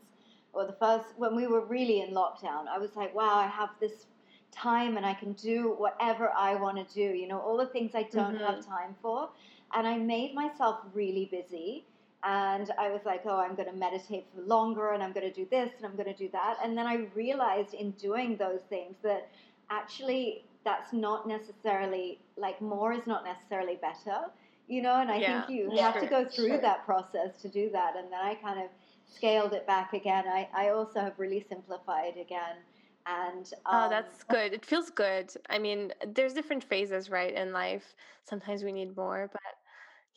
[0.53, 3.69] or the first when we were really in lockdown, I was like, wow, I have
[3.79, 4.07] this
[4.51, 7.91] time and I can do whatever I want to do, you know, all the things
[7.93, 8.43] I don't mm-hmm.
[8.43, 9.29] have time for.
[9.73, 11.85] And I made myself really busy
[12.23, 15.33] and I was like, oh, I'm going to meditate for longer and I'm going to
[15.33, 16.57] do this and I'm going to do that.
[16.63, 19.29] And then I realized in doing those things that
[19.69, 24.25] actually that's not necessarily, like, more is not necessarily better,
[24.67, 24.99] you know?
[24.99, 26.61] And I yeah, think you have to go through sure.
[26.61, 27.95] that process to do that.
[27.95, 28.69] And then I kind of
[29.05, 30.25] scaled it back again.
[30.27, 32.57] I, I also have really simplified again.
[33.05, 34.53] And um, oh, that's good.
[34.53, 35.31] It feels good.
[35.49, 37.95] I mean, there's different phases, right, in life.
[38.25, 39.41] Sometimes we need more, but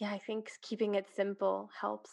[0.00, 2.10] yeah, I think keeping it simple helps.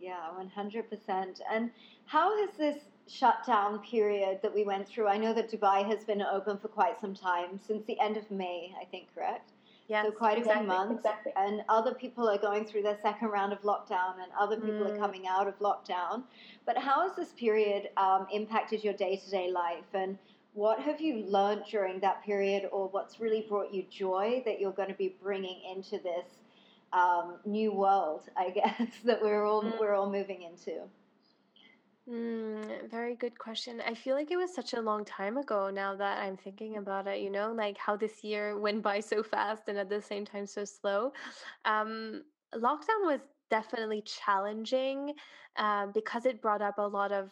[0.00, 1.40] Yeah, 100%.
[1.52, 1.70] And
[2.06, 5.08] how has this shutdown period that we went through?
[5.08, 8.30] I know that Dubai has been open for quite some time, since the end of
[8.30, 9.52] May, I think, correct?
[9.86, 11.00] Yes, so quite exactly, a few months.
[11.00, 11.32] Exactly.
[11.36, 14.94] And other people are going through their second round of lockdown, and other people mm.
[14.94, 16.22] are coming out of lockdown.
[16.64, 19.92] But how has this period um, impacted your day to day life?
[19.92, 20.16] And
[20.54, 24.72] what have you learned during that period, or what's really brought you joy that you're
[24.72, 26.24] going to be bringing into this
[26.94, 29.78] um, new world, I guess, that we're all mm.
[29.80, 30.82] we're all moving into?
[32.08, 33.80] Mm, very good question.
[33.86, 37.06] I feel like it was such a long time ago now that I'm thinking about
[37.06, 40.26] it, you know, like how this year went by so fast and at the same
[40.26, 41.12] time so slow.
[41.64, 45.14] Um, lockdown was definitely challenging
[45.56, 47.30] uh, because it brought up a lot of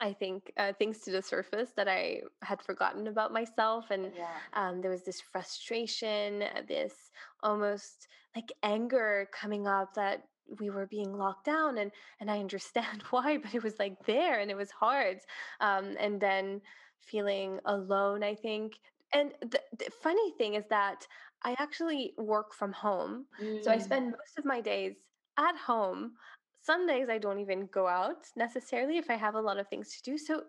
[0.00, 4.28] I think uh, things to the surface that I had forgotten about myself, and yeah.
[4.54, 6.94] um, there was this frustration, uh, this
[7.42, 10.22] almost like anger coming up that
[10.58, 14.40] we were being locked down, and and I understand why, but it was like there,
[14.40, 15.18] and it was hard,
[15.60, 16.60] um, and then
[16.98, 18.22] feeling alone.
[18.22, 18.72] I think,
[19.12, 21.06] and the, the funny thing is that
[21.44, 23.62] I actually work from home, mm.
[23.62, 23.82] so I mm.
[23.82, 24.94] spend most of my days
[25.38, 26.12] at home
[26.60, 29.96] some days I don't even go out necessarily if I have a lot of things
[29.96, 30.18] to do.
[30.18, 30.42] So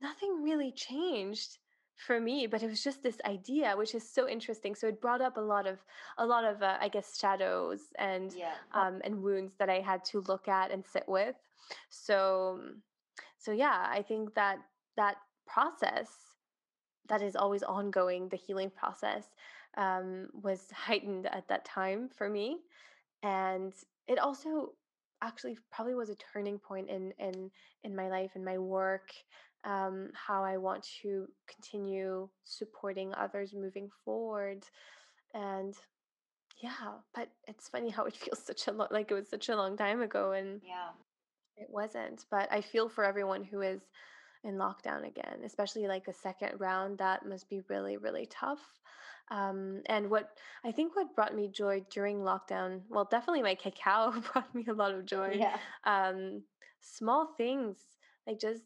[0.00, 1.58] nothing really changed
[2.06, 5.20] for me but it was just this idea which is so interesting so it brought
[5.20, 5.84] up a lot of
[6.18, 8.54] a lot of uh, i guess shadows and Yeah.
[8.72, 11.36] um, and wounds that i had to look at and sit with
[11.90, 12.60] so
[13.38, 14.58] so yeah i think that
[14.96, 16.08] that process
[17.08, 19.24] that is always ongoing the healing process
[19.76, 22.60] um, was heightened at that time for me
[23.22, 23.74] and
[24.08, 24.72] it also
[25.22, 27.50] actually probably was a turning point in in
[27.84, 29.10] in my life and my work
[29.64, 34.64] um, how i want to continue supporting others moving forward
[35.34, 35.74] and
[36.62, 39.56] yeah but it's funny how it feels such a lot like it was such a
[39.56, 40.90] long time ago and Yeah.
[41.56, 43.80] it wasn't but i feel for everyone who is
[44.42, 48.80] in lockdown again especially like a second round that must be really really tough
[49.30, 50.30] um, and what
[50.64, 54.72] I think what brought me joy during lockdown, well, definitely my cacao brought me a
[54.72, 55.36] lot of joy.
[55.38, 55.56] Yeah.
[55.84, 56.42] Um,
[56.80, 57.76] small things
[58.26, 58.62] like just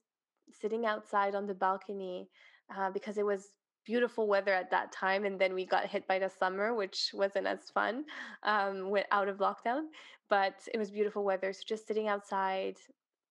[0.50, 2.28] sitting outside on the balcony
[2.74, 3.48] uh, because it was
[3.84, 7.46] beautiful weather at that time, and then we got hit by the summer, which wasn't
[7.46, 8.04] as fun.
[8.42, 9.88] Um, went out of lockdown,
[10.30, 11.52] but it was beautiful weather.
[11.52, 12.76] So just sitting outside,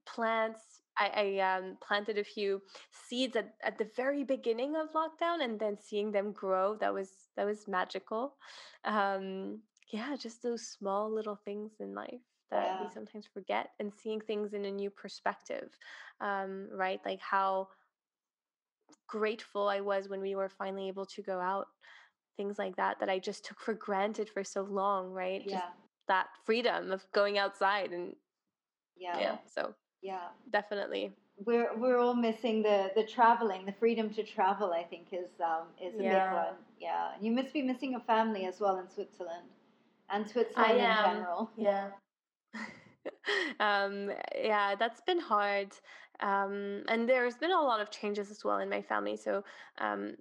[0.05, 0.82] plants.
[0.97, 5.59] I, I um, planted a few seeds at, at the very beginning of lockdown and
[5.59, 8.35] then seeing them grow that was that was magical
[8.85, 9.59] um
[9.91, 12.77] yeah just those small little things in life that Yeah.
[12.79, 15.69] we sometimes forget and seeing things in a new perspective
[16.21, 17.67] um right like how
[19.07, 21.67] grateful i was when we were finally able to go out
[22.37, 25.69] things like that that i just took for granted for so long right just Yeah.
[26.07, 28.15] that freedom of going outside and
[28.95, 29.17] Yeah.
[29.19, 30.27] yeah so Yeah.
[30.51, 31.11] definitely
[31.45, 34.71] We're we're all missing the the traveling, the freedom to travel.
[34.71, 36.55] I think is um is a big one.
[36.79, 37.11] Yeah.
[37.21, 39.49] You must be missing your family as well in Switzerland,
[40.09, 41.49] and Switzerland in general.
[41.57, 41.89] Yeah.
[43.59, 45.73] um, yeah, that's been hard.
[46.19, 49.17] Um, and there's been a lot of changes as well in my family.
[49.17, 49.43] So
[49.79, 50.15] um,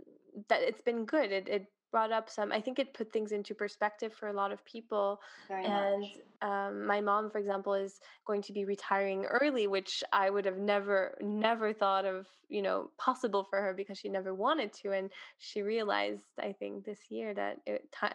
[0.49, 1.31] that it's been good.
[1.33, 4.53] It, it brought up some, I think it put things into perspective for a lot
[4.53, 5.21] of people.
[5.49, 6.21] Very And much.
[6.43, 10.59] um, my mom, for example, is going to be retiring early, which I would have
[10.59, 14.93] never, never thought of, you know, possible for her because she never wanted to.
[14.93, 18.09] And she realized, I think, this year that it, ti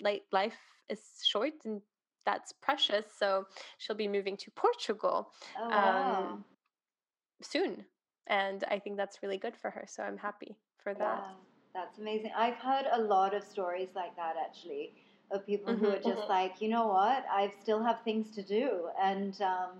[0.00, 0.58] like life
[0.90, 1.82] is short and
[2.26, 3.06] that's precious.
[3.18, 3.46] So
[3.78, 6.38] she'll be moving to Portugal Oh wow.
[6.38, 6.44] um,
[7.42, 7.86] soon,
[8.26, 9.84] and I think that's really good for her.
[9.86, 11.24] So I'm happy for that.
[11.24, 11.36] Wow,
[11.76, 12.32] that's amazing.
[12.36, 14.92] I've heard a lot of stories like that actually,
[15.30, 16.28] of people who Mhm, are just mhm.
[16.28, 19.70] like, you know what, I still have things to do, and um,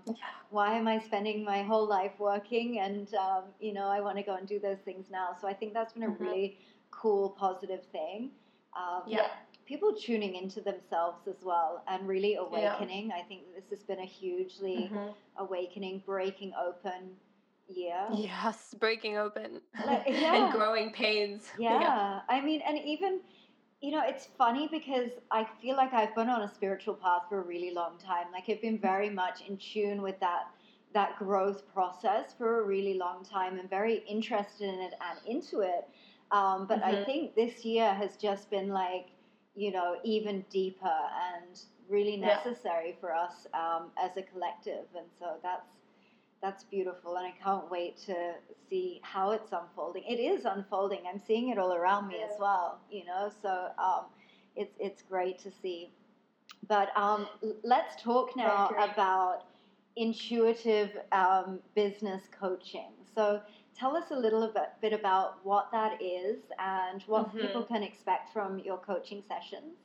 [0.49, 2.79] why am I spending my whole life working?
[2.79, 5.35] And um, you know, I want to go and do those things now.
[5.39, 6.19] So I think that's been a Mhm.
[6.19, 6.57] really
[6.91, 8.31] cool, positive thing.
[8.75, 9.27] Um, Yeah.
[9.65, 13.11] People tuning into themselves as well and really awakening.
[13.11, 15.13] I think this has been a hugely Mhm.
[15.37, 17.17] awakening, breaking open
[17.67, 18.07] year.
[18.13, 20.35] Yes, breaking open Like, yeah.
[20.35, 21.51] and growing pains.
[21.57, 22.21] Yeah.
[22.29, 23.19] I mean, and even,
[23.81, 27.39] you know, it's funny because I feel like I've been on a spiritual path for
[27.39, 28.27] a really long time.
[28.31, 30.47] Like I've been very much in tune with that
[30.93, 35.59] that growth process for a really long time and very interested in it and into
[35.61, 35.87] it.
[36.31, 37.05] Um, but I Mhm.
[37.05, 39.07] think this year has just been like,
[39.55, 40.99] you know, even deeper
[41.33, 42.35] and really Yeah.
[42.37, 44.85] necessary for us um, as a collective.
[44.95, 45.69] And so that's
[46.41, 48.33] that's beautiful, and I can't wait to
[48.69, 50.03] see how it's unfolding.
[50.07, 50.99] It is unfolding.
[51.11, 52.79] I'm seeing it all around me as well.
[52.91, 54.05] You know, so um,
[54.55, 55.91] it's it's great to see.
[56.67, 57.27] But um,
[57.63, 59.43] let's talk now about
[59.95, 62.91] intuitive um, business coaching.
[63.15, 63.41] So
[63.75, 67.41] tell us a little bit, bit about what that is and what Mhm.
[67.41, 69.77] people can expect from your coaching sessions,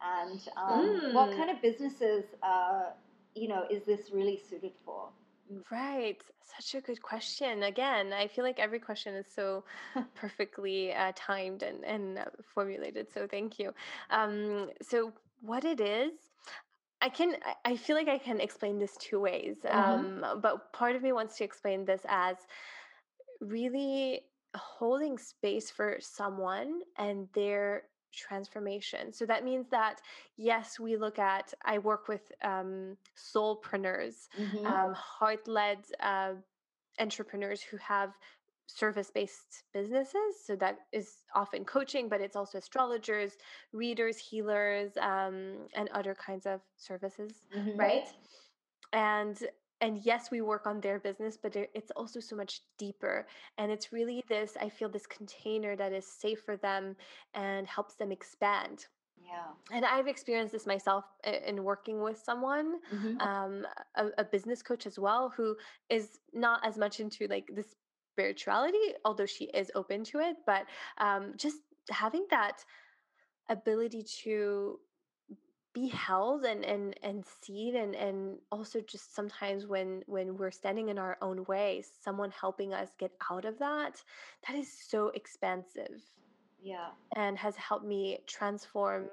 [0.00, 1.36] and um, what Mm.
[1.36, 2.90] kind of businesses, uh,
[3.34, 5.10] you know, is this really suited for?
[5.70, 6.22] Right.
[6.40, 7.64] Such a good question.
[7.64, 9.64] Again, I feel like every question is so
[10.14, 13.10] perfectly uh, timed and, and uh, formulated.
[13.10, 13.74] So thank you.
[14.10, 16.12] Um, so, what it is,
[17.00, 19.64] I can, I- feel like I can explain this two ways.
[19.72, 20.12] Mhm.
[20.24, 22.46] Um, but part of me wants to explain this as
[23.40, 24.22] really
[24.56, 29.12] holding space for someone and their transformation.
[29.12, 30.00] So that means that,
[30.36, 34.66] yes, we look at, I work with um, soulpreneurs Mhm.
[34.66, 36.34] um, heart led uh,
[36.98, 38.10] entrepreneurs who have
[38.66, 40.44] service based businesses.
[40.44, 43.36] So that is often coaching, but it's also astrologers,
[43.72, 47.76] readers, healers, um, and other kinds of services, Mhm.
[47.76, 48.08] right?
[48.92, 49.36] And
[49.80, 53.26] and yes, we work on their business, but it's also so much deeper.
[53.58, 56.96] And it's really this, I feel, this container that is safe for them
[57.34, 59.52] and helps them expand Yeah.
[59.72, 63.20] and I've experienced this myself in working with someone, Mhm.
[63.20, 63.66] um,
[63.96, 65.56] a, a business coach as well, who
[65.88, 67.64] is not as much into like the
[68.12, 70.36] spirituality, although she is open to it.
[70.46, 70.66] But
[70.98, 71.58] um, just
[71.90, 72.64] having that
[73.48, 74.80] ability to
[75.72, 80.88] be held and and and seen and and also just sometimes when when we're standing
[80.88, 84.02] in our own way someone helping us get out of that
[84.46, 86.02] that is so expansive
[86.62, 86.88] yeah.
[87.16, 89.08] and has helped me transform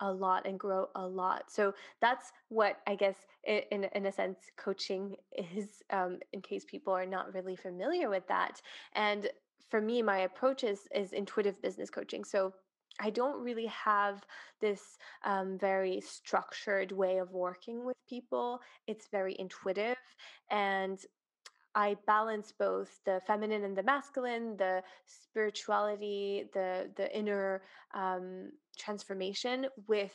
[0.00, 1.44] a lot and grow a lot.
[1.50, 6.92] So that's what i guess in, in a sense coaching is um, in case people
[6.92, 8.60] are not really familiar with that.
[8.94, 9.28] And
[9.68, 12.24] for me my approach is is intuitive business coaching.
[12.24, 12.54] So
[13.00, 14.24] I don't really have
[14.60, 18.60] this um, very structured way of working with people.
[18.86, 19.96] It's very intuitive
[20.50, 20.98] and
[21.74, 27.62] I balance both the feminine and the masculine, the spirituality, the the inner
[27.94, 30.12] um, transformation with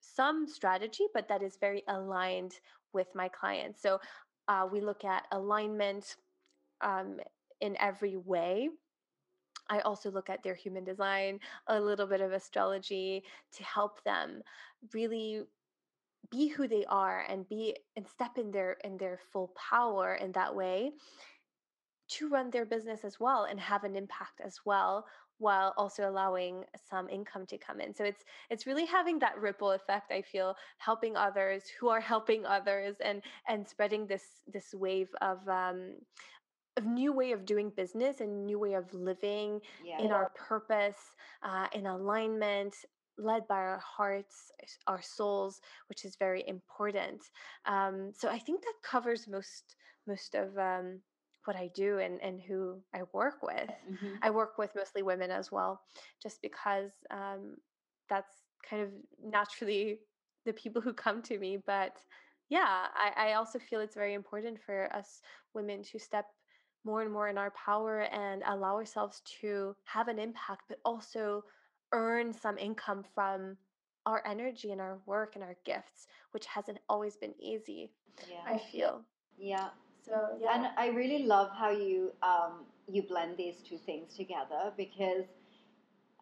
[0.00, 2.54] some strategy, but that is very aligned
[2.92, 3.82] with my clients.
[3.82, 3.98] So
[4.48, 6.16] uh, we look at alignment
[6.80, 7.20] um,
[7.60, 8.68] in every way
[9.68, 14.42] I also look at their human design, a little bit of astrology to help them
[14.92, 15.42] really
[16.30, 20.32] be who they are and be and step in their in their full power in
[20.32, 20.92] that way
[22.08, 25.06] to run their business as well and have an impact as well
[25.38, 27.94] while also allowing some income to come in.
[27.94, 32.46] So it's it's really having that ripple effect i feel helping others who are helping
[32.46, 35.94] others and and spreading this this wave of um
[36.76, 40.00] a new way of doing business and new way of living yeah.
[40.00, 40.96] in our purpose
[41.42, 42.74] uh, in alignment
[43.16, 44.50] led by our hearts
[44.88, 47.22] our souls which is very important
[47.66, 50.98] um, so i think that covers most most of um,
[51.44, 54.14] what i do and, and who i work with mm-hmm.
[54.22, 55.80] i work with mostly women as well
[56.22, 57.54] just because um,
[58.08, 58.34] that's
[58.68, 58.88] kind of
[59.22, 60.00] naturally
[60.44, 61.96] the people who come to me but
[62.50, 65.20] yeah I, I also feel it's very important for us
[65.54, 66.26] women to step
[66.84, 71.44] more and more in our power and allow ourselves to have an impact, but also
[71.92, 73.56] earn some income from
[74.06, 77.90] our energy and our work and our gifts, which hasn't always been easy.
[78.28, 78.54] Yeah.
[78.54, 79.02] I feel.
[79.38, 79.68] Yeah.
[80.04, 80.54] So yeah.
[80.54, 85.24] And I really love how you um, you blend these two things together because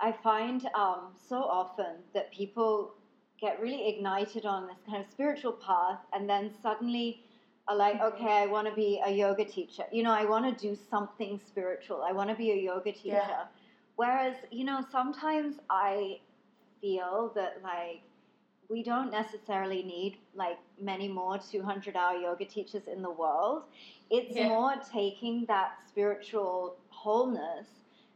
[0.00, 2.94] I find um, so often that people
[3.40, 7.24] get really ignited on this kind of spiritual path and then suddenly
[7.70, 9.84] like, okay, I want to be a yoga teacher.
[9.92, 12.02] You know, I want to do something spiritual.
[12.02, 13.22] I want to be a yoga teacher.
[13.28, 13.44] Yeah.
[13.96, 16.18] Whereas, you know, sometimes I
[16.80, 18.02] feel that like
[18.68, 23.64] we don't necessarily need like many more 200 hour yoga teachers in the world.
[24.10, 24.48] It's yeah.
[24.48, 27.66] more taking that spiritual wholeness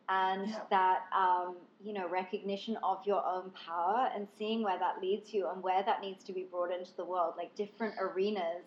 [0.09, 0.61] and yeah.
[0.71, 5.49] that um, you know recognition of your own power and seeing where that leads you
[5.49, 8.65] and where that needs to be brought into the world like different arenas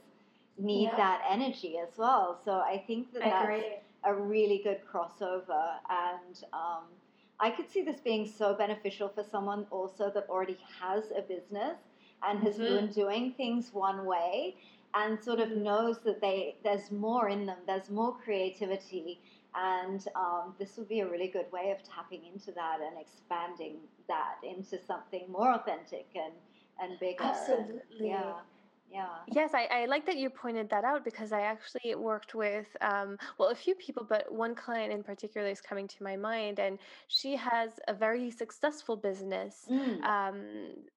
[0.60, 0.98] need yeah.
[0.98, 2.40] that energy as well.
[2.44, 3.64] So I think that that's
[4.04, 5.76] a really good crossover.
[5.90, 6.84] And um,
[7.40, 11.78] I could see this being so beneficial for someone also that already has a business
[12.24, 12.64] and has mm-hmm.
[12.64, 14.56] been doing things one way
[14.94, 15.64] and sort of mm-hmm.
[15.64, 19.20] knows that they there's more in them, there's more creativity.
[19.56, 23.78] And um, this would be a really good way of tapping into that and expanding
[24.08, 26.34] that into something more authentic and,
[26.80, 27.24] and bigger.
[27.24, 27.82] Absolutely.
[28.00, 28.34] And, yeah
[28.92, 32.68] yeah yes I, I like that you pointed that out because i actually worked with
[32.82, 36.60] um, well a few people but one client in particular is coming to my mind
[36.60, 40.04] and she has a very successful business mm.
[40.04, 40.42] um,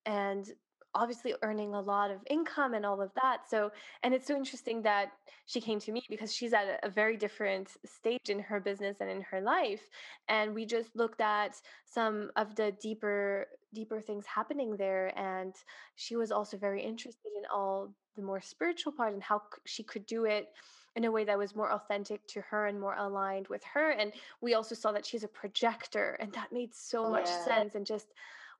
[0.06, 0.52] and
[0.94, 3.48] obviously earning a lot of income and all of that.
[3.48, 3.70] So,
[4.02, 5.12] and it's so interesting that
[5.46, 9.10] she came to me because she's at a, very different stage in her business and
[9.10, 9.80] in her life.
[10.28, 15.16] And we just looked at some of the deeper, deeper things happening there.
[15.18, 15.54] And
[15.96, 20.04] she was also very interested in all the more spiritual part and how she could
[20.06, 20.48] do it
[20.94, 23.92] in a way that was more authentic to her and more aligned with her.
[23.92, 27.86] And we also saw that she's a projector, and that made so much sense and
[27.86, 28.08] just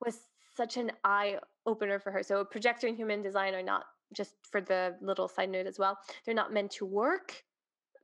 [0.04, 0.18] was
[0.56, 2.22] such an eye opener for her.
[2.22, 3.84] So projector and human design are not
[4.14, 5.98] just for the little side note as well.
[6.24, 7.42] They're not meant to work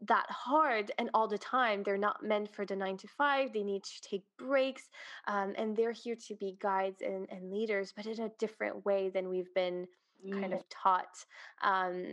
[0.06, 1.82] that hard and all the time.
[1.82, 3.52] They're not meant for the nine to five.
[3.52, 4.88] They need to take breaks,
[5.26, 9.08] um, and they're here to be guides and, and, leaders, but in a different way
[9.08, 9.86] than we've been
[10.24, 10.40] mm.
[10.40, 11.24] kind of taught.
[11.62, 12.04] Um,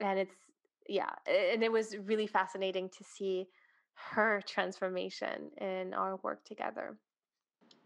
[0.00, 0.34] and it's
[0.88, 3.46] yeah, and it was really fascinating to see
[3.94, 6.96] her transformation in our work together.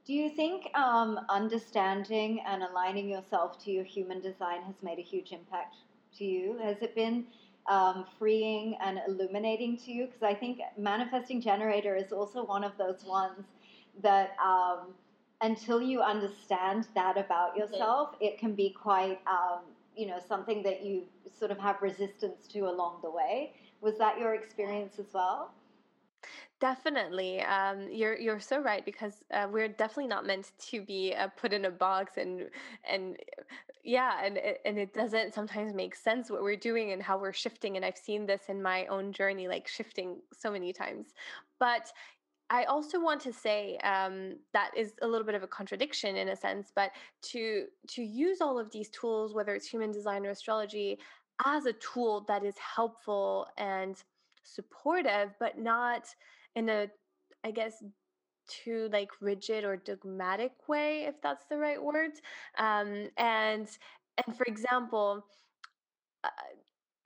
[0.09, 5.02] Do you think um, understanding and aligning yourself to your human design has made a
[5.02, 5.76] huge impact
[6.16, 6.59] to you?
[6.62, 7.26] Has it been
[7.66, 10.06] um, freeing and illuminating to you?
[10.06, 13.44] Because I think manifesting generator is also one of those ones
[14.02, 14.94] that um,
[15.42, 19.61] until you understand that about yourself, it can be quite, um,
[19.94, 21.02] you know, something that you
[21.38, 23.52] sort of have resistance to along the way.
[23.82, 25.50] Was that your experience as well?
[26.60, 27.40] Definitely.
[27.42, 31.52] Um, you're you're so right because uh, we're definitely not meant to be uh, put
[31.52, 32.50] in a box and
[32.88, 33.16] and
[33.84, 37.76] yeah, and and it doesn't sometimes make sense what we're doing and how we're shifting.
[37.76, 41.14] And I've seen this in my own journey, like shifting so many times.
[41.60, 41.92] But
[42.50, 46.30] I also want to say um, that is a little bit of a contradiction in
[46.30, 46.90] a sense, but
[47.22, 50.98] to to use all of these tools, whether it's human design or astrology,
[51.46, 54.02] as a tool that is helpful and
[54.49, 56.14] supportive, but not
[56.55, 56.88] in a
[57.44, 57.82] I guess
[58.49, 62.12] too like rigid or dogmatic way, if that's the right word.
[62.59, 63.68] Um, and
[64.26, 65.24] and for example,
[66.24, 66.30] uh,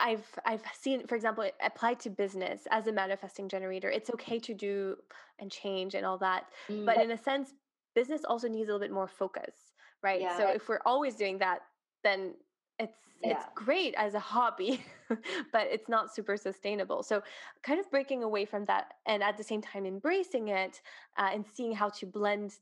[0.00, 3.90] I've I've seen, for example, applied to business as a manifesting generator.
[3.90, 4.96] It's okay to do
[5.38, 7.54] and change and all that, Mm, but in a sense,
[7.94, 9.72] business also needs a little bit more focus,
[10.02, 10.22] right?
[10.22, 11.60] yeah, So if we're always doing that,
[12.04, 12.34] then
[12.78, 14.84] it's it's great as a hobby,
[15.52, 17.04] but it's not super sustainable.
[17.04, 17.22] So
[17.62, 20.80] kind of breaking away from that and at the same time embracing it
[21.16, 22.54] uh, and seeing how to blend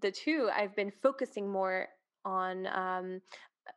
[0.00, 1.86] the two, I've been focusing more
[2.24, 3.20] on um,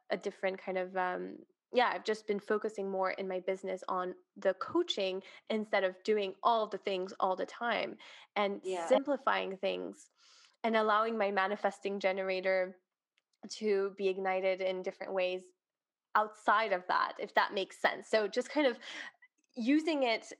[0.10, 1.36] a different kind of um,
[1.74, 6.34] yeah i've just been focusing more in my business on the coaching instead of doing
[6.44, 7.96] all the things all the time
[8.36, 10.10] and yeah, simplifying things
[10.64, 12.78] and allowing my manifesting generator
[13.50, 15.42] to be ignited in different ways
[16.16, 18.78] outside of that if that makes sense so just kind of
[19.56, 20.34] using it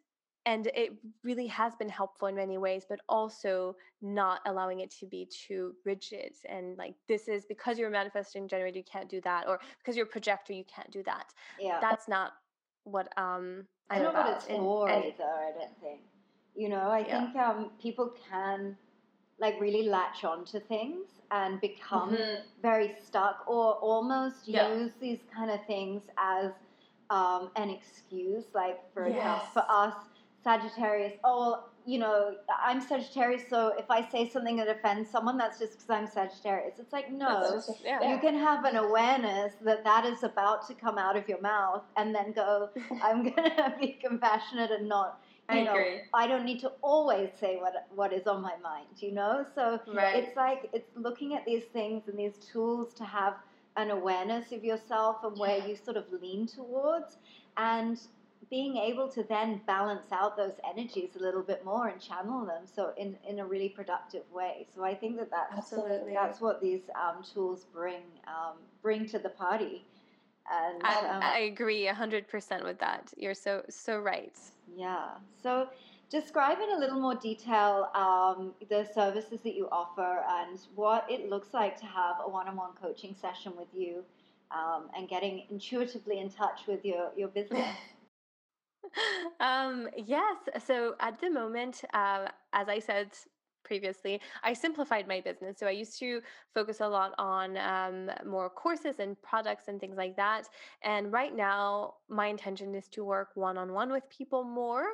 [0.46, 0.94] and it
[1.24, 5.74] really has been helpful in many ways but also not allowing it to be too
[5.86, 9.60] rigid and like this is because you're a manifesting generator you can't do that or
[9.80, 11.80] because you're a projector you can't do that yeah.
[11.82, 12.34] that's not
[12.84, 16.02] what um i'm not what it's and for and either, I don't think.
[16.56, 18.76] You know, I yeah think um, people can
[19.40, 25.20] like really latch onto things and become hmm very stuck or almost yeah use these
[25.34, 26.52] kind of things as
[27.10, 28.46] um, an excuse.
[28.54, 29.94] Like, for example, for us,
[30.44, 35.58] Sagittarius, oh, you know, I'm Sagittarius, so if I say something that offends someone, that's
[35.60, 36.80] just because I'm Sagittarius.
[36.80, 40.74] It's like, no, just yeah you can have an awareness that that is about to
[40.74, 42.70] come out of your mouth and then go,
[43.04, 46.02] I'm going to be compassionate and not, i know, agree.
[46.14, 49.46] I don't need to always say what what is on my mind, you know?
[49.56, 50.16] So right.
[50.16, 53.36] it's like it's looking at these things and these tools to have
[53.78, 57.18] an awareness of yourself and where you sort of lean towards
[57.58, 58.00] and
[58.50, 62.64] being able to then balance out those energies a little bit more and channel them
[62.66, 64.66] so in, in a really productive way.
[64.74, 66.14] So i think that that's absolutely.
[66.14, 69.86] that's what these um, tools bring um, bring to the party
[70.52, 74.38] and i um, i agree 100% with that you're so so right
[74.76, 75.10] Yeah.
[75.42, 75.70] So
[76.10, 81.30] describe in a little more detail um, the services that you offer and what it
[81.30, 84.04] looks like to have a one-on-one coaching session with you
[84.52, 87.76] um, and getting intuitively in touch with your, your business.
[89.40, 90.38] um, yes.
[90.66, 93.10] So at the moment, uh, as I said
[93.68, 95.60] previously, I simplified my business.
[95.60, 96.22] So I used to
[96.56, 100.48] focus a lot on um, more courses and products and things like that.
[100.84, 104.86] And right now, my intention is to work one on one with people more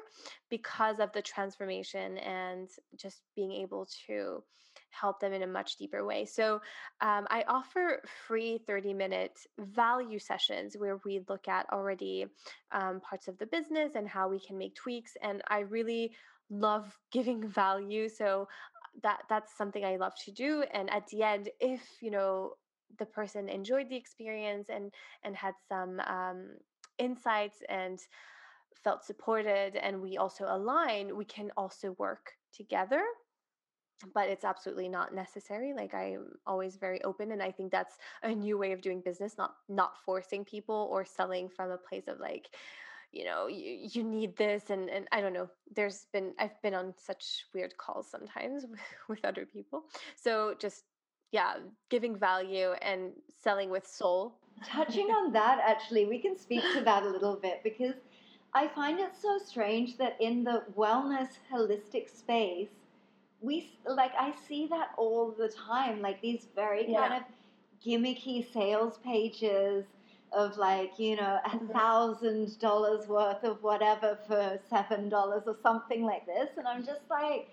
[0.49, 2.67] because of the transformation and
[2.97, 4.43] just being able to
[4.89, 6.25] help them in a much deeper way.
[6.25, 6.61] So
[7.01, 12.27] um, I offer free 30 minute value sessions where we look at already
[12.71, 15.13] um, parts of the business and how we can make tweaks.
[15.21, 16.13] And I really
[16.49, 18.09] love giving value.
[18.09, 18.47] So
[19.01, 20.63] that that's something I love to do.
[20.73, 22.53] And at the end, if you know
[22.99, 24.91] the person enjoyed the experience and
[25.23, 26.49] and had some um,
[26.99, 27.99] insights and
[28.83, 33.01] felt supported, and we also align, we can also work together
[34.13, 38.33] but it's absolutely not necessary like i'm always very open and i think that's a
[38.33, 42.19] new way of doing business not not forcing people or selling from a place of
[42.19, 42.49] like
[43.13, 46.73] you know you, you need this and and i don't know there's been i've been
[46.73, 49.83] on such weird calls sometimes with, with other people.
[50.15, 50.83] So just
[51.31, 51.55] yeah
[51.89, 53.11] giving value and
[53.41, 54.35] selling with soul.
[54.65, 57.95] Touching on that, actually, we can speak to that a little bit because
[58.53, 62.69] I find it so strange that in the wellness holistic space,
[63.41, 67.23] we like I see that all the time, like these very kind of
[67.85, 69.85] gimmicky sales pages
[70.35, 76.03] of like you know a thousand dollars worth of whatever for seven dollars or something
[76.03, 77.49] like this, and I'm just like,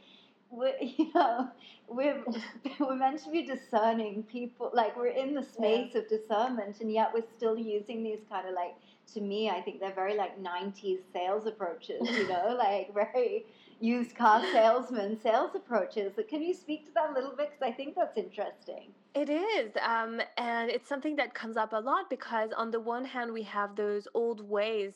[0.50, 1.48] we're, you know,
[1.88, 2.22] we're
[2.80, 6.92] we're meant to be discerning people, like we're in the yeah space of discernment, and
[6.92, 8.74] yet we're still using these kind of like
[9.14, 13.44] to me, I think they're very like 90s sales approaches, you know, like very
[13.80, 16.12] used car salesman sales approaches.
[16.28, 17.50] Can you speak to that a little bit?
[17.50, 18.92] Because I think that's interesting.
[19.14, 19.72] It is.
[19.84, 23.42] Um, and it's something that comes up a lot because, on the one hand, we
[23.42, 24.94] have those old ways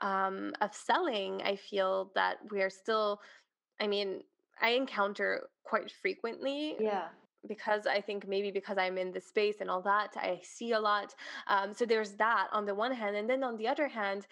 [0.00, 1.42] um, of selling.
[1.42, 3.20] I feel that we are still
[3.82, 4.22] I mean,
[4.60, 6.76] I encounter quite frequently.
[6.78, 7.08] Yeah.
[7.48, 10.78] Because I think maybe because I'm in the space and all that, I see a
[10.78, 11.12] lot.
[11.48, 13.16] Um, so there's that on the one hand.
[13.16, 14.28] And then on the other hand,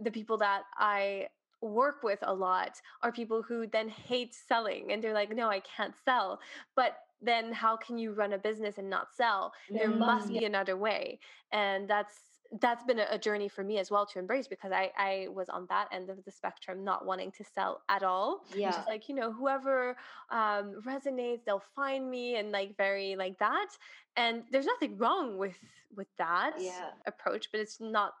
[0.00, 1.28] the people that I
[1.60, 5.60] work with a lot are people who then hate selling and they're like, no, I
[5.60, 6.40] can't sell.
[6.74, 9.52] But then how can you run a business and not sell?
[9.70, 11.18] There must be another way.
[11.52, 12.14] And that's
[12.60, 15.66] that's been a, journey for me as well to embrace because I, I was on
[15.68, 18.44] that end of the spectrum, not wanting to sell at all.
[18.54, 18.70] Yeah.
[18.70, 19.96] Just like, you know, whoever
[20.30, 23.68] um, resonates, they'll find me and like very like that.
[24.16, 25.56] And there's nothing wrong with
[25.96, 26.90] with that yeah.
[27.06, 28.12] approach, but it's not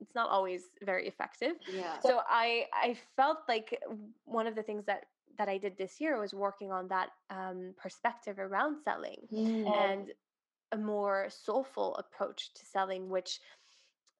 [0.00, 1.52] it's not always very effective.
[1.72, 1.98] Yeah.
[2.00, 3.78] So I I felt like
[4.24, 5.04] one of the things that
[5.40, 9.66] that I did this year was working on that um, perspective around selling mm.
[9.74, 10.12] and
[10.72, 13.40] a more soulful approach to selling, which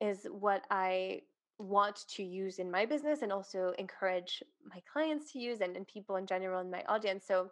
[0.01, 1.21] is what I
[1.59, 5.87] want to use in my business and also encourage my clients to use and, and
[5.87, 7.27] people in general in my audience.
[7.29, 7.51] So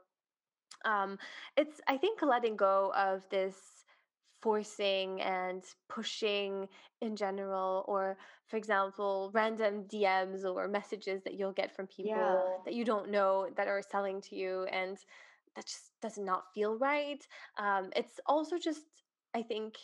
[0.86, 1.18] um,
[1.58, 3.54] it's I think letting go of this
[4.41, 6.68] forcing and pushing
[7.01, 8.16] in general or
[8.47, 12.41] for example random dms or messages that you'll get from people yeah.
[12.64, 14.99] that you don't know that are selling to you and
[15.57, 17.26] that just does not feel right
[17.59, 18.82] um, it's also just
[19.34, 19.74] i think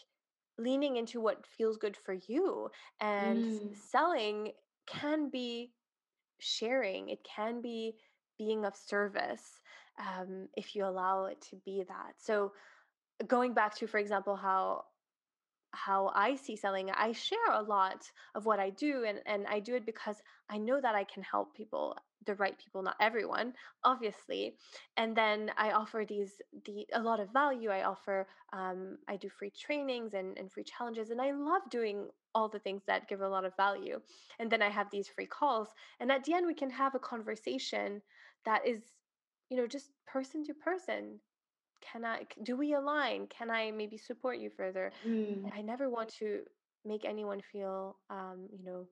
[0.56, 3.76] leaning into what feels good for you and mm.
[3.76, 4.52] selling
[4.86, 5.72] can be
[6.38, 7.94] sharing it can be
[8.38, 9.60] being of service
[9.98, 12.52] um, if you allow it to be that so
[13.26, 14.84] going back to for example how
[15.74, 19.60] how I see selling, I share a lot of what I do and and I
[19.60, 21.96] do it because I know that I can help people,
[22.26, 24.56] the right people, not everyone, obviously.
[24.96, 27.70] And then I offer these the a lot of value.
[27.70, 32.08] I offer um, I do free trainings and, and free challenges and I love doing
[32.34, 34.00] all the things that give a lot of value.
[34.38, 35.68] And then I have these free calls.
[36.00, 38.02] And at the end we can have a conversation
[38.44, 38.80] that is,
[39.50, 41.20] you know, just person to person
[41.92, 43.26] can i do we align?
[43.26, 44.92] Can i maybe support you further?
[45.06, 45.50] Mm.
[45.54, 46.40] i never want to
[46.84, 48.86] make anyone feel um, you know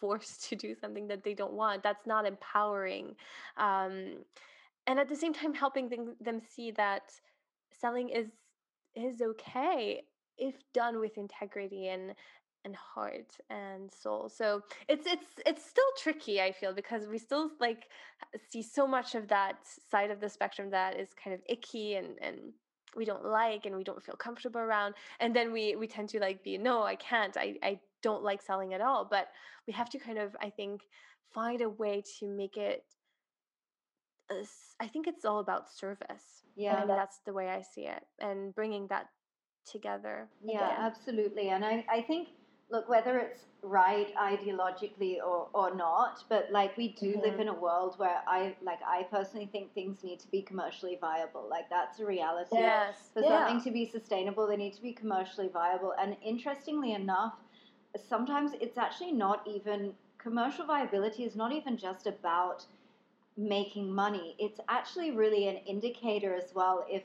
[0.00, 1.82] forced to do something that they don't want.
[1.82, 3.14] That's not empowering
[3.56, 4.24] um,
[4.86, 7.12] and at the same time helping them, them see that
[7.72, 8.28] selling is
[8.94, 10.02] is okay
[10.38, 12.14] if done with integrity and
[12.64, 14.28] and heart and soul.
[14.28, 17.84] So it's it's it's still tricky, I feel, because we still like
[18.50, 19.56] see so much of that
[19.90, 22.36] side of the spectrum that is kind of icky and and
[22.96, 24.94] we don't like and we don't feel comfortable around.
[25.20, 27.36] And then we we tend to like be, no, I can't.
[27.36, 29.04] I I don't like selling at all.
[29.04, 29.28] But
[29.66, 30.82] we have to kind of, I think,
[31.32, 32.84] find a way to make it
[34.80, 36.44] I think it's all about service.
[36.56, 39.06] Yeah, mean, that's the way I see it, and bringing that
[39.70, 40.28] together.
[40.44, 40.76] Yeah, again.
[40.80, 41.48] absolutely.
[41.50, 42.28] And I, I think
[42.70, 47.20] look, whether it's right ideologically or, or not, but like we do mm-hmm.
[47.20, 50.98] live in a world where I like I personally think things need to be commercially
[51.00, 51.46] viable.
[51.48, 52.56] Like that's a reality.
[52.56, 53.10] Yes.
[53.14, 53.46] For yeah.
[53.46, 55.94] something to be sustainable, they need to be commercially viable.
[55.98, 57.34] And interestingly enough,
[58.08, 62.64] sometimes it's actually not even commercial viability is not even just about
[63.36, 64.36] making money.
[64.38, 67.02] It's actually really an indicator as well if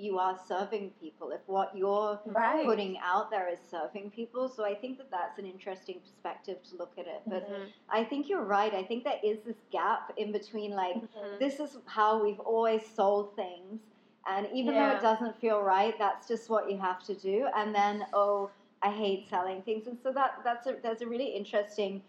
[0.00, 2.64] you are serving people, if what you're right.
[2.64, 4.48] putting out there is serving people.
[4.48, 7.22] So I think that that's an interesting perspective to look at it.
[7.26, 7.64] But mm-hmm.
[7.90, 8.74] I think you're right.
[8.74, 11.38] I think there is this gap in between, like, mm-hmm.
[11.38, 13.80] this is how we've always sold things.
[14.28, 14.90] And even yeah.
[14.90, 17.48] though it doesn't feel right, that's just what you have to do.
[17.56, 18.50] And then, oh,
[18.82, 19.86] I hate selling things.
[19.86, 22.02] And so that that's a, there's a really interesting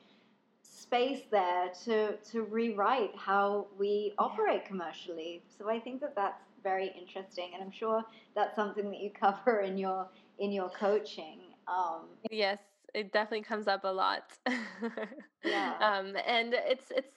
[0.64, 4.68] space there to to rewrite how we operate yeah.
[4.68, 5.42] commercially.
[5.58, 8.03] So I think that that's very interesting, and I'm sure
[8.36, 10.07] that's something that you cover in your
[10.39, 11.39] in your coaching.
[11.68, 12.59] Um, yes,
[12.93, 14.24] it definitely comes up a lot.
[15.43, 17.16] yeah, um, and it's it's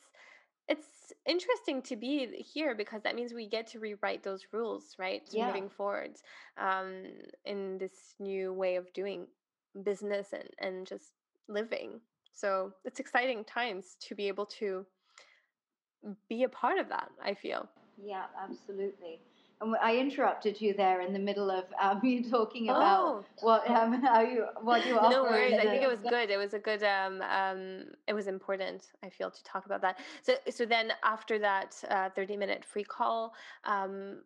[0.68, 5.22] it's interesting to be here because that means we get to rewrite those rules, right?
[5.30, 5.46] Yeah.
[5.46, 6.12] Moving forward
[6.58, 7.04] um,
[7.44, 9.26] in this new way of doing
[9.82, 11.12] business and and just
[11.48, 12.00] living.
[12.32, 14.84] So it's exciting times to be able to
[16.28, 17.10] be a part of that.
[17.22, 17.68] I feel.
[18.02, 19.20] Yeah, absolutely.
[19.60, 23.24] And I interrupted you there in the middle of um, you talking about oh.
[23.40, 25.10] what um, how you what you offer.
[25.10, 25.54] No worries.
[25.54, 26.30] I think it was good.
[26.30, 26.82] It was a good.
[26.82, 28.88] Um, um, it was important.
[29.02, 29.98] I feel to talk about that.
[30.22, 33.34] So so then after that uh, thirty minute free call,
[33.64, 34.22] um,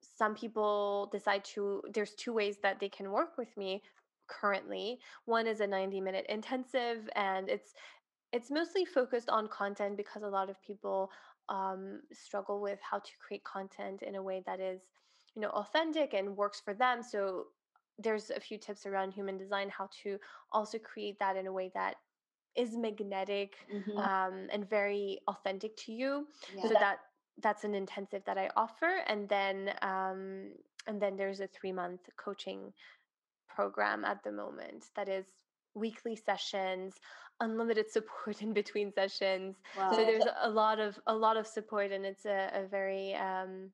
[0.00, 1.82] some people decide to.
[1.92, 3.82] There's two ways that they can work with me
[4.28, 4.98] currently.
[5.24, 7.74] One is a ninety minute intensive, and it's
[8.32, 11.10] it's mostly focused on content because a lot of people
[11.48, 14.80] um, struggle with how to create content in a way that is
[15.34, 17.46] you know authentic and works for them so
[17.98, 20.18] there's a few tips around human design how to
[20.52, 21.96] also create that in a way that
[22.56, 23.98] is magnetic mm-hmm.
[23.98, 26.26] um, and very authentic to you.
[26.56, 26.62] Yeah.
[26.62, 26.98] So that
[27.42, 30.52] that's an intensive that I offer, and then um,
[30.86, 32.72] and then there's a three month coaching
[33.48, 35.26] program at the moment that is
[35.74, 36.94] weekly sessions
[37.40, 39.90] unlimited support in between sessions wow.
[39.90, 43.70] so there's a lot of a lot of support and it's a, a very um,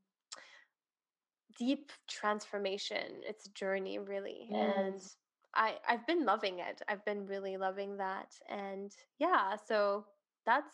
[1.59, 5.01] deep transformation it's a journey really and
[5.55, 10.05] i i've been loving it i've been really loving that and yeah so
[10.47, 10.73] that's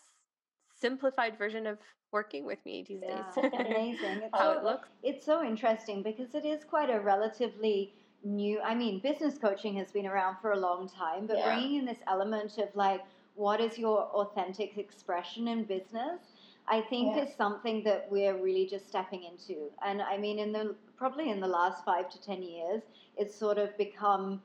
[0.80, 1.78] simplified version of
[2.12, 4.88] working with me these yeah, days amazing it's how so, it looks.
[5.02, 7.92] it's so interesting because it is quite a relatively
[8.24, 11.54] new i mean business coaching has been around for a long time but yeah.
[11.54, 13.00] bringing in this element of like
[13.34, 16.20] what is your authentic expression in business
[16.68, 17.24] i think yeah.
[17.24, 21.40] is something that we're really just stepping into and i mean in the probably in
[21.40, 22.82] the last five to ten years
[23.16, 24.40] it's sort of become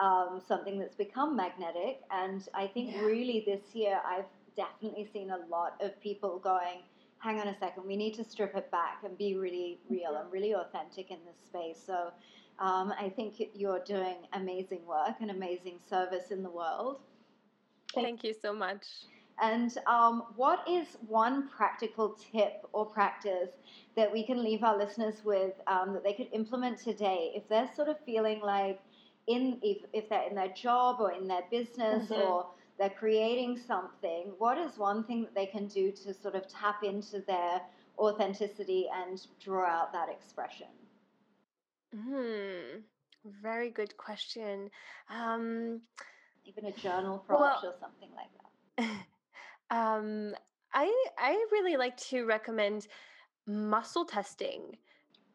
[0.00, 3.02] um, something that's become magnetic and i think yeah.
[3.02, 4.24] really this year i've
[4.56, 6.80] definitely seen a lot of people going
[7.18, 10.32] hang on a second we need to strip it back and be really real and
[10.32, 12.10] really authentic in this space so
[12.58, 17.00] um, I think you're doing amazing work and amazing service in the world.
[17.94, 18.84] Thank you so much.
[19.40, 23.50] And um, what is one practical tip or practice
[23.94, 27.70] that we can leave our listeners with um, that they could implement today if they're
[27.76, 28.80] sort of feeling like
[29.28, 32.14] in if, if they're in their job or in their business mm-hmm.
[32.14, 32.46] or
[32.78, 36.82] they're creating something, what is one thing that they can do to sort of tap
[36.82, 37.60] into their
[37.98, 40.68] authenticity and draw out that expression?
[41.94, 42.80] Hmm.
[43.42, 44.70] Very good question.
[45.10, 45.82] Um,
[46.44, 48.90] Even a journal prompt well, or something like that.
[49.76, 50.34] um,
[50.72, 52.86] I I really like to recommend
[53.46, 54.76] muscle testing.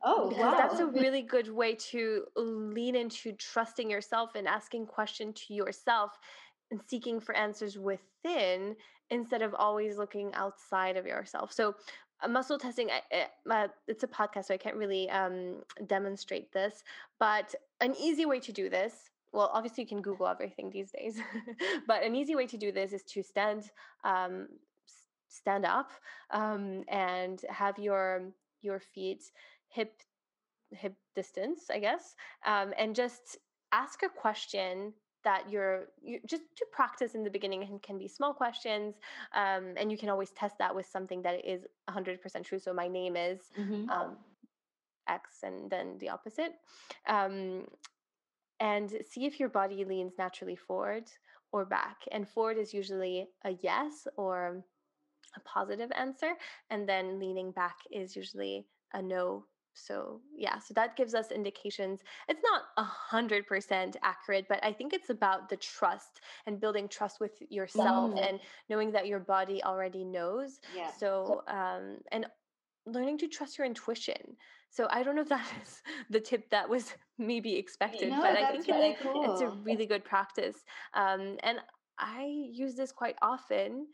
[0.06, 0.58] Oh, because wow.
[0.58, 6.12] that's a really good way to lean into trusting yourself and asking questions to yourself
[6.72, 8.76] and seeking for answers within
[9.10, 11.54] instead of always looking outside of yourself.
[11.54, 11.76] So
[12.28, 12.90] muscle testing
[13.88, 16.84] it's a podcast so i can't really um, demonstrate this
[17.20, 21.20] but an easy way to do this well obviously you can google everything these days
[21.88, 23.70] but an easy way to do this is to stand
[24.04, 24.48] um,
[25.28, 25.92] stand up
[26.32, 28.22] um, and have your
[28.62, 29.24] your feet
[29.68, 30.02] hip
[30.72, 32.16] hip distance i guess
[32.46, 33.38] um, and just
[33.72, 34.94] ask a question
[35.24, 38.96] that you're you, just to practice in the beginning and can be small questions
[39.36, 42.60] um, and you can always test that with something that is 100% true.
[42.60, 43.90] So my name is mm-hmm.
[43.90, 44.18] um,
[45.08, 46.54] x and then the opposite.
[47.08, 47.66] Um,
[48.60, 51.06] and see if your body leans naturally forward
[51.52, 51.98] or back.
[52.12, 54.64] And forward is usually a yes or
[55.36, 56.34] a positive answer.
[56.70, 62.02] And then leaning back is usually a no so yeah so that gives us indications
[62.30, 66.88] it's not a hundred percent accurate but i think it's about the trust and building
[66.88, 68.30] trust with yourself mm.
[68.30, 70.92] and knowing that your body already knows yeah.
[70.92, 72.26] so um and
[72.86, 74.36] learning to trust your intuition
[74.70, 78.38] so i don't know if that is the tip that was maybe expected no, but
[78.38, 79.32] i think really it's, cool.
[79.32, 80.58] it's a really good practice
[80.94, 81.58] um and
[81.98, 83.88] i use this quite often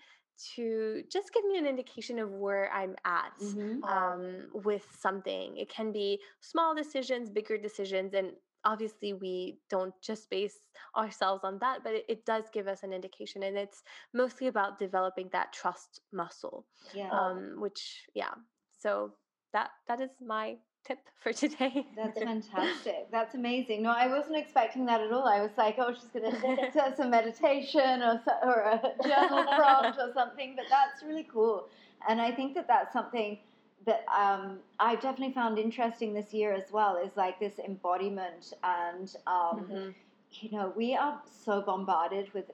[0.55, 3.83] to just give me an indication of where I'm at mm-hmm.
[3.83, 5.57] um, with something.
[5.57, 8.31] It can be small decisions, bigger decisions, and
[8.65, 10.57] obviously we don't just base
[10.95, 13.83] ourselves on that, but it, it does give us an indication, and it's
[14.13, 16.65] mostly about developing that trust muscle.
[16.93, 17.09] Yeah.
[17.09, 18.33] Um, which, yeah.
[18.77, 19.13] So
[19.53, 21.85] that that is my tip for today.
[21.95, 23.11] That's fantastic.
[23.11, 23.83] That's amazing.
[23.83, 25.27] No, I wasn't expecting that at all.
[25.27, 29.99] I was like, oh, she's going to do some meditation or, or a journal prompt
[29.99, 31.67] or something, but that's really cool.
[32.07, 33.37] And I think that that's something
[33.85, 38.53] that um, I definitely found interesting this year as well is like this embodiment.
[38.63, 39.89] And, um, mm-hmm.
[40.31, 42.45] you know, we are so bombarded with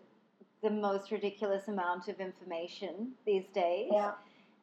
[0.64, 3.90] the most ridiculous amount of information these days.
[3.92, 4.12] Yeah.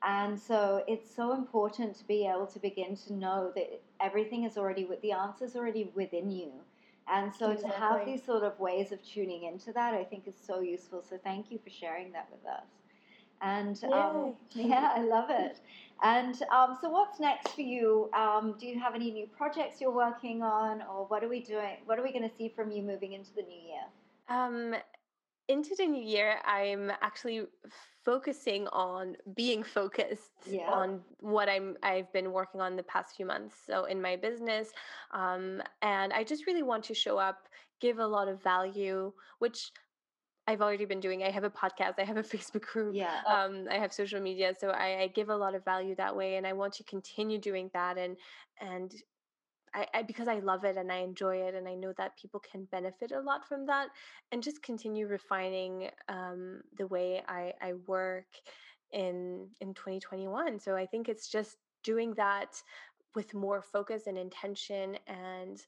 [0.06, 4.58] And so it's so important to be able to begin to know that everything is
[4.58, 6.50] already with the answers already within you.
[7.08, 7.70] And so exactly.
[7.70, 11.04] to have these sort of ways of tuning into that, I think is so useful.
[11.08, 12.64] So thank you for sharing that with us.
[13.42, 15.58] And um, yeah, I love it.
[16.02, 18.08] And um, so, what's next for you?
[18.12, 21.76] Um, do you have any new projects you're working on, or what are we doing?
[21.84, 23.84] What are we going to see from you moving into the new year?
[25.48, 27.46] Into the new year, I'm actually
[28.04, 30.70] focusing on being focused yeah.
[30.70, 33.56] on what I'm I've been working on the past few months.
[33.66, 34.70] So in my business,
[35.12, 37.48] um, and I just really want to show up,
[37.80, 39.72] give a lot of value, which
[40.46, 41.22] I've already been doing.
[41.22, 43.20] I have a podcast, I have a Facebook group, yeah.
[43.26, 46.36] um, I have social media, so I, I give a lot of value that way,
[46.36, 48.16] and I want to continue doing that and
[48.60, 48.92] and
[49.74, 52.40] I, I, because I love it and I enjoy it and I know that people
[52.40, 53.88] can benefit a lot from that
[54.30, 58.26] and just continue refining um, the way I, I work
[58.92, 60.60] in in 2021.
[60.60, 62.60] So I think it's just doing that
[63.14, 65.62] with more focus and intention and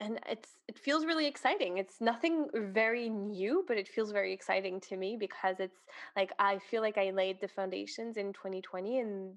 [0.00, 4.80] and it's it feels really exciting it's nothing very new but it feels very exciting
[4.80, 5.78] to me because it's
[6.16, 9.34] like i feel like i laid the foundations in 2020 and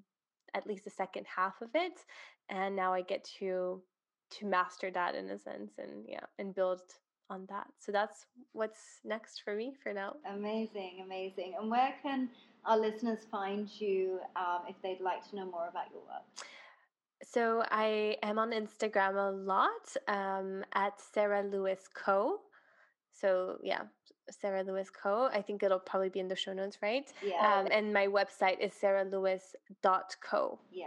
[0.54, 2.04] at least the second half of it
[2.48, 3.80] and now i get to
[4.30, 6.80] to master that in a sense and yeah and build
[7.32, 7.66] on that.
[7.78, 10.16] So that's what's next for me for now.
[10.30, 11.54] Amazing amazing.
[11.58, 12.28] And where can
[12.64, 16.46] our listeners find you um, if they'd like to know more about your work?
[17.24, 22.40] So I am on Instagram a lot um, at Sarah Lewis Co.
[23.12, 23.82] So yeah,
[24.30, 25.28] Sarah Lewis Co.
[25.32, 27.10] I think it'll probably be in the show notes, right?
[27.24, 27.60] Yeah.
[27.60, 30.58] Um, and my website is sarahlewis.co.
[30.70, 30.86] Yeah.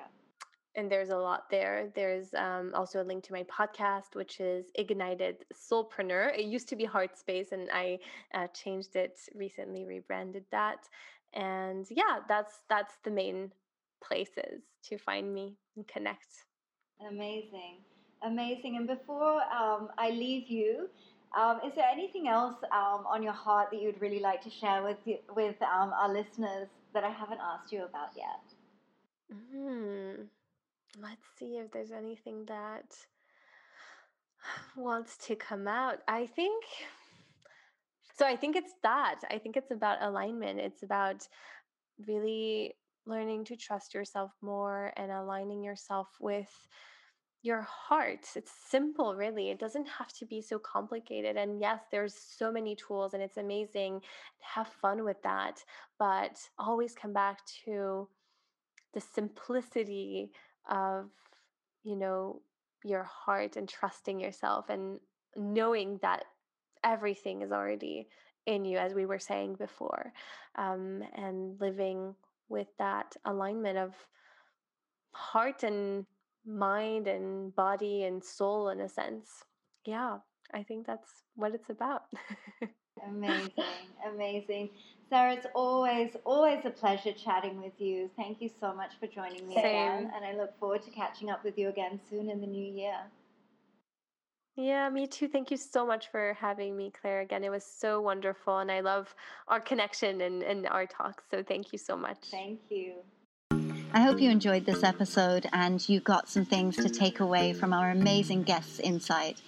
[0.77, 1.89] And there's a lot there.
[1.95, 6.37] There's um, also a link to my podcast, which is Ignited Soulpreneur.
[6.37, 7.99] It used to be Heart Space, and I
[8.33, 10.89] uh, changed it recently, rebranded that.
[11.33, 13.51] And yeah, that's that's the main
[14.03, 16.45] places to find me and connect.
[17.09, 17.77] Amazing,
[18.23, 18.75] amazing.
[18.75, 20.89] And before um, I leave you,
[21.37, 24.83] um, is there anything else um, on your heart that you'd really like to share
[24.83, 24.97] with
[25.35, 28.43] with um, our listeners that I haven't asked you about yet?
[29.31, 30.23] Hmm.
[31.01, 32.95] Let's see if there's anything that
[34.77, 35.99] wants to come out.
[36.07, 36.63] I think
[38.17, 38.25] so.
[38.25, 39.21] I think it's that.
[39.29, 40.59] I think it's about alignment.
[40.59, 41.27] It's about
[42.07, 46.49] really learning to trust yourself more and aligning yourself with
[47.45, 48.25] your heart.
[48.35, 49.51] It's simple, really.
[49.51, 51.37] It doesn't have to be so complicated.
[51.37, 54.01] And yes, there's so many tools and it's amazing.
[54.39, 55.63] Have fun with that.
[55.99, 58.07] But always come back to
[58.93, 60.31] the simplicity
[60.69, 61.11] of,
[61.83, 62.41] you know,
[62.83, 64.99] your heart and trusting yourself and
[65.35, 66.25] knowing that
[66.83, 68.07] everything is already
[68.47, 70.13] in you, as we were saying before,
[70.55, 72.15] um, and living
[72.47, 73.93] with that alignment of
[75.11, 76.05] heart and
[76.45, 79.43] mind and body and soul in a sense.
[79.85, 80.17] Yeah,
[80.53, 82.03] I think that's what it's about.
[83.07, 83.51] amazing,
[84.05, 84.69] amazing.
[85.09, 88.09] Sarah, it's always, always a pleasure chatting with you.
[88.15, 89.65] Thank you so much for joining me Same.
[89.65, 90.11] again.
[90.15, 92.97] And I look forward to catching up with you again soon in the new year.
[94.55, 95.27] Yeah, me too.
[95.27, 97.21] Thank you so much for having me, Claire.
[97.21, 99.13] Again, it was so wonderful, and I love
[99.49, 101.25] our connection and, and our talks.
[101.29, 102.29] So thank you so much.
[102.31, 102.95] Thank you.
[103.93, 107.73] I hope you enjoyed this episode and you got some things to take away from
[107.73, 109.41] our amazing guests' insight.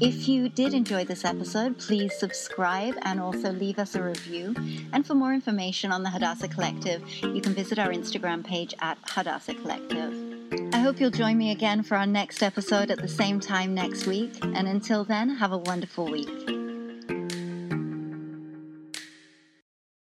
[0.00, 4.54] If you did enjoy this episode, please subscribe and also leave us a review.
[4.92, 8.98] And for more information on the Hadassah Collective, you can visit our Instagram page at
[9.02, 10.32] Hadassah Collective.
[10.72, 14.06] I hope you'll join me again for our next episode at the same time next
[14.06, 14.32] week.
[14.42, 16.61] And until then, have a wonderful week.